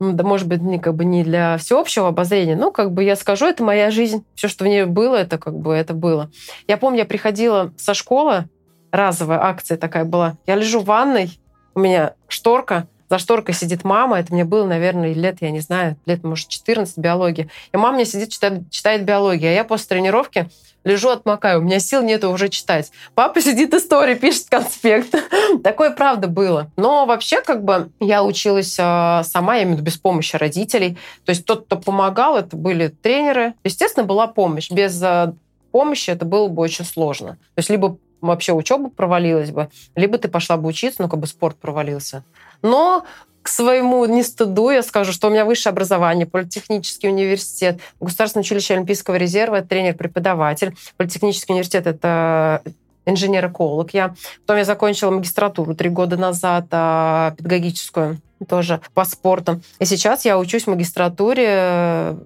[0.00, 3.46] да, может быть, не, как бы не для всеобщего обозрения, но как бы я скажу,
[3.46, 4.24] это моя жизнь.
[4.34, 6.30] Все, что в ней было, это как бы это было.
[6.66, 8.48] Я помню, я приходила со школы,
[8.94, 10.36] разовая акция такая была.
[10.46, 11.38] Я лежу в ванной,
[11.74, 15.96] у меня шторка, за шторкой сидит мама, это мне было, наверное, лет, я не знаю,
[16.06, 17.48] лет, может, 14, биология.
[17.72, 20.48] И мама мне сидит, читает, читает биологию, а я после тренировки
[20.84, 22.92] лежу, отмокаю, у меня сил нету уже читать.
[23.14, 25.14] Папа сидит истории, пишет конспект.
[25.64, 26.70] Такое правда было.
[26.76, 30.98] Но вообще, как бы, я училась э, сама, я виду без помощи родителей.
[31.24, 33.54] То есть тот, кто помогал, это были тренеры.
[33.64, 34.70] Естественно, была помощь.
[34.70, 35.32] Без э,
[35.72, 37.32] помощи это было бы очень сложно.
[37.54, 37.98] То есть либо
[38.28, 42.24] вообще учеба провалилась бы, либо ты пошла бы учиться, ну, как бы спорт провалился.
[42.62, 43.04] Но
[43.42, 48.74] к своему не стыду я скажу, что у меня высшее образование, политехнический университет, Государственное училище
[48.74, 50.74] Олимпийского резерва, тренер-преподаватель.
[50.96, 52.62] Политехнический университет— это
[53.04, 54.14] инженер-эколог я.
[54.40, 58.18] Потом я закончила магистратуру три года назад, а, педагогическую
[58.48, 59.60] тоже по спорту.
[59.78, 62.16] И сейчас я учусь в магистратуре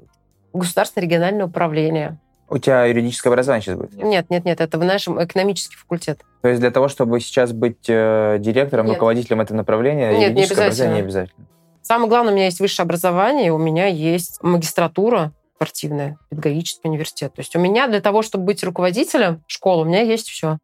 [0.53, 2.19] государственное региональное управление.
[2.51, 3.93] У тебя юридическое образование сейчас будет?
[4.03, 6.21] Нет, нет, нет, это в нашем экономический факультет.
[6.41, 8.95] То есть для того, чтобы сейчас быть э, директором, нет.
[8.95, 11.47] руководителем этого направления, нет, юридическое не образование не обязательно?
[11.83, 17.35] Самое главное, у меня есть высшее образование, у меня есть магистратура спортивная, педагогический университет.
[17.35, 20.59] То есть у меня для того, чтобы быть руководителем школы, у меня есть все.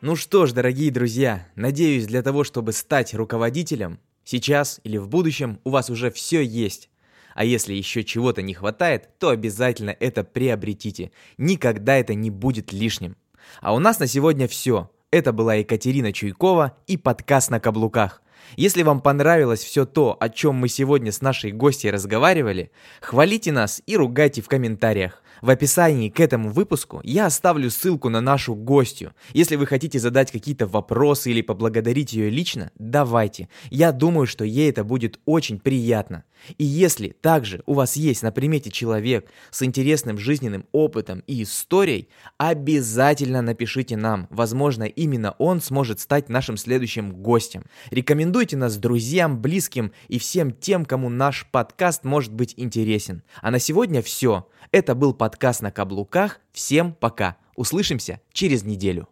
[0.00, 5.60] Ну что ж, дорогие друзья, надеюсь, для того, чтобы стать руководителем, сейчас или в будущем
[5.64, 6.88] у вас уже все есть.
[7.34, 11.10] А если еще чего-то не хватает, то обязательно это приобретите.
[11.38, 13.16] Никогда это не будет лишним.
[13.60, 14.90] А у нас на сегодня все.
[15.10, 18.22] Это была Екатерина Чуйкова и подкаст на каблуках.
[18.56, 22.70] Если вам понравилось все то, о чем мы сегодня с нашей гостьей разговаривали,
[23.00, 25.21] хвалите нас и ругайте в комментариях.
[25.42, 29.12] В описании к этому выпуску я оставлю ссылку на нашу гостью.
[29.32, 33.48] Если вы хотите задать какие-то вопросы или поблагодарить ее лично, давайте.
[33.68, 36.22] Я думаю, что ей это будет очень приятно.
[36.58, 42.08] И если также у вас есть на примете человек с интересным жизненным опытом и историей,
[42.38, 44.28] обязательно напишите нам.
[44.30, 47.64] Возможно, именно он сможет стать нашим следующим гостем.
[47.90, 53.22] Рекомендуйте нас друзьям, близким и всем тем, кому наш подкаст может быть интересен.
[53.40, 54.46] А на сегодня все.
[54.70, 56.40] Это был подкаст на каблуках.
[56.52, 57.36] Всем пока.
[57.56, 59.08] Услышимся через неделю.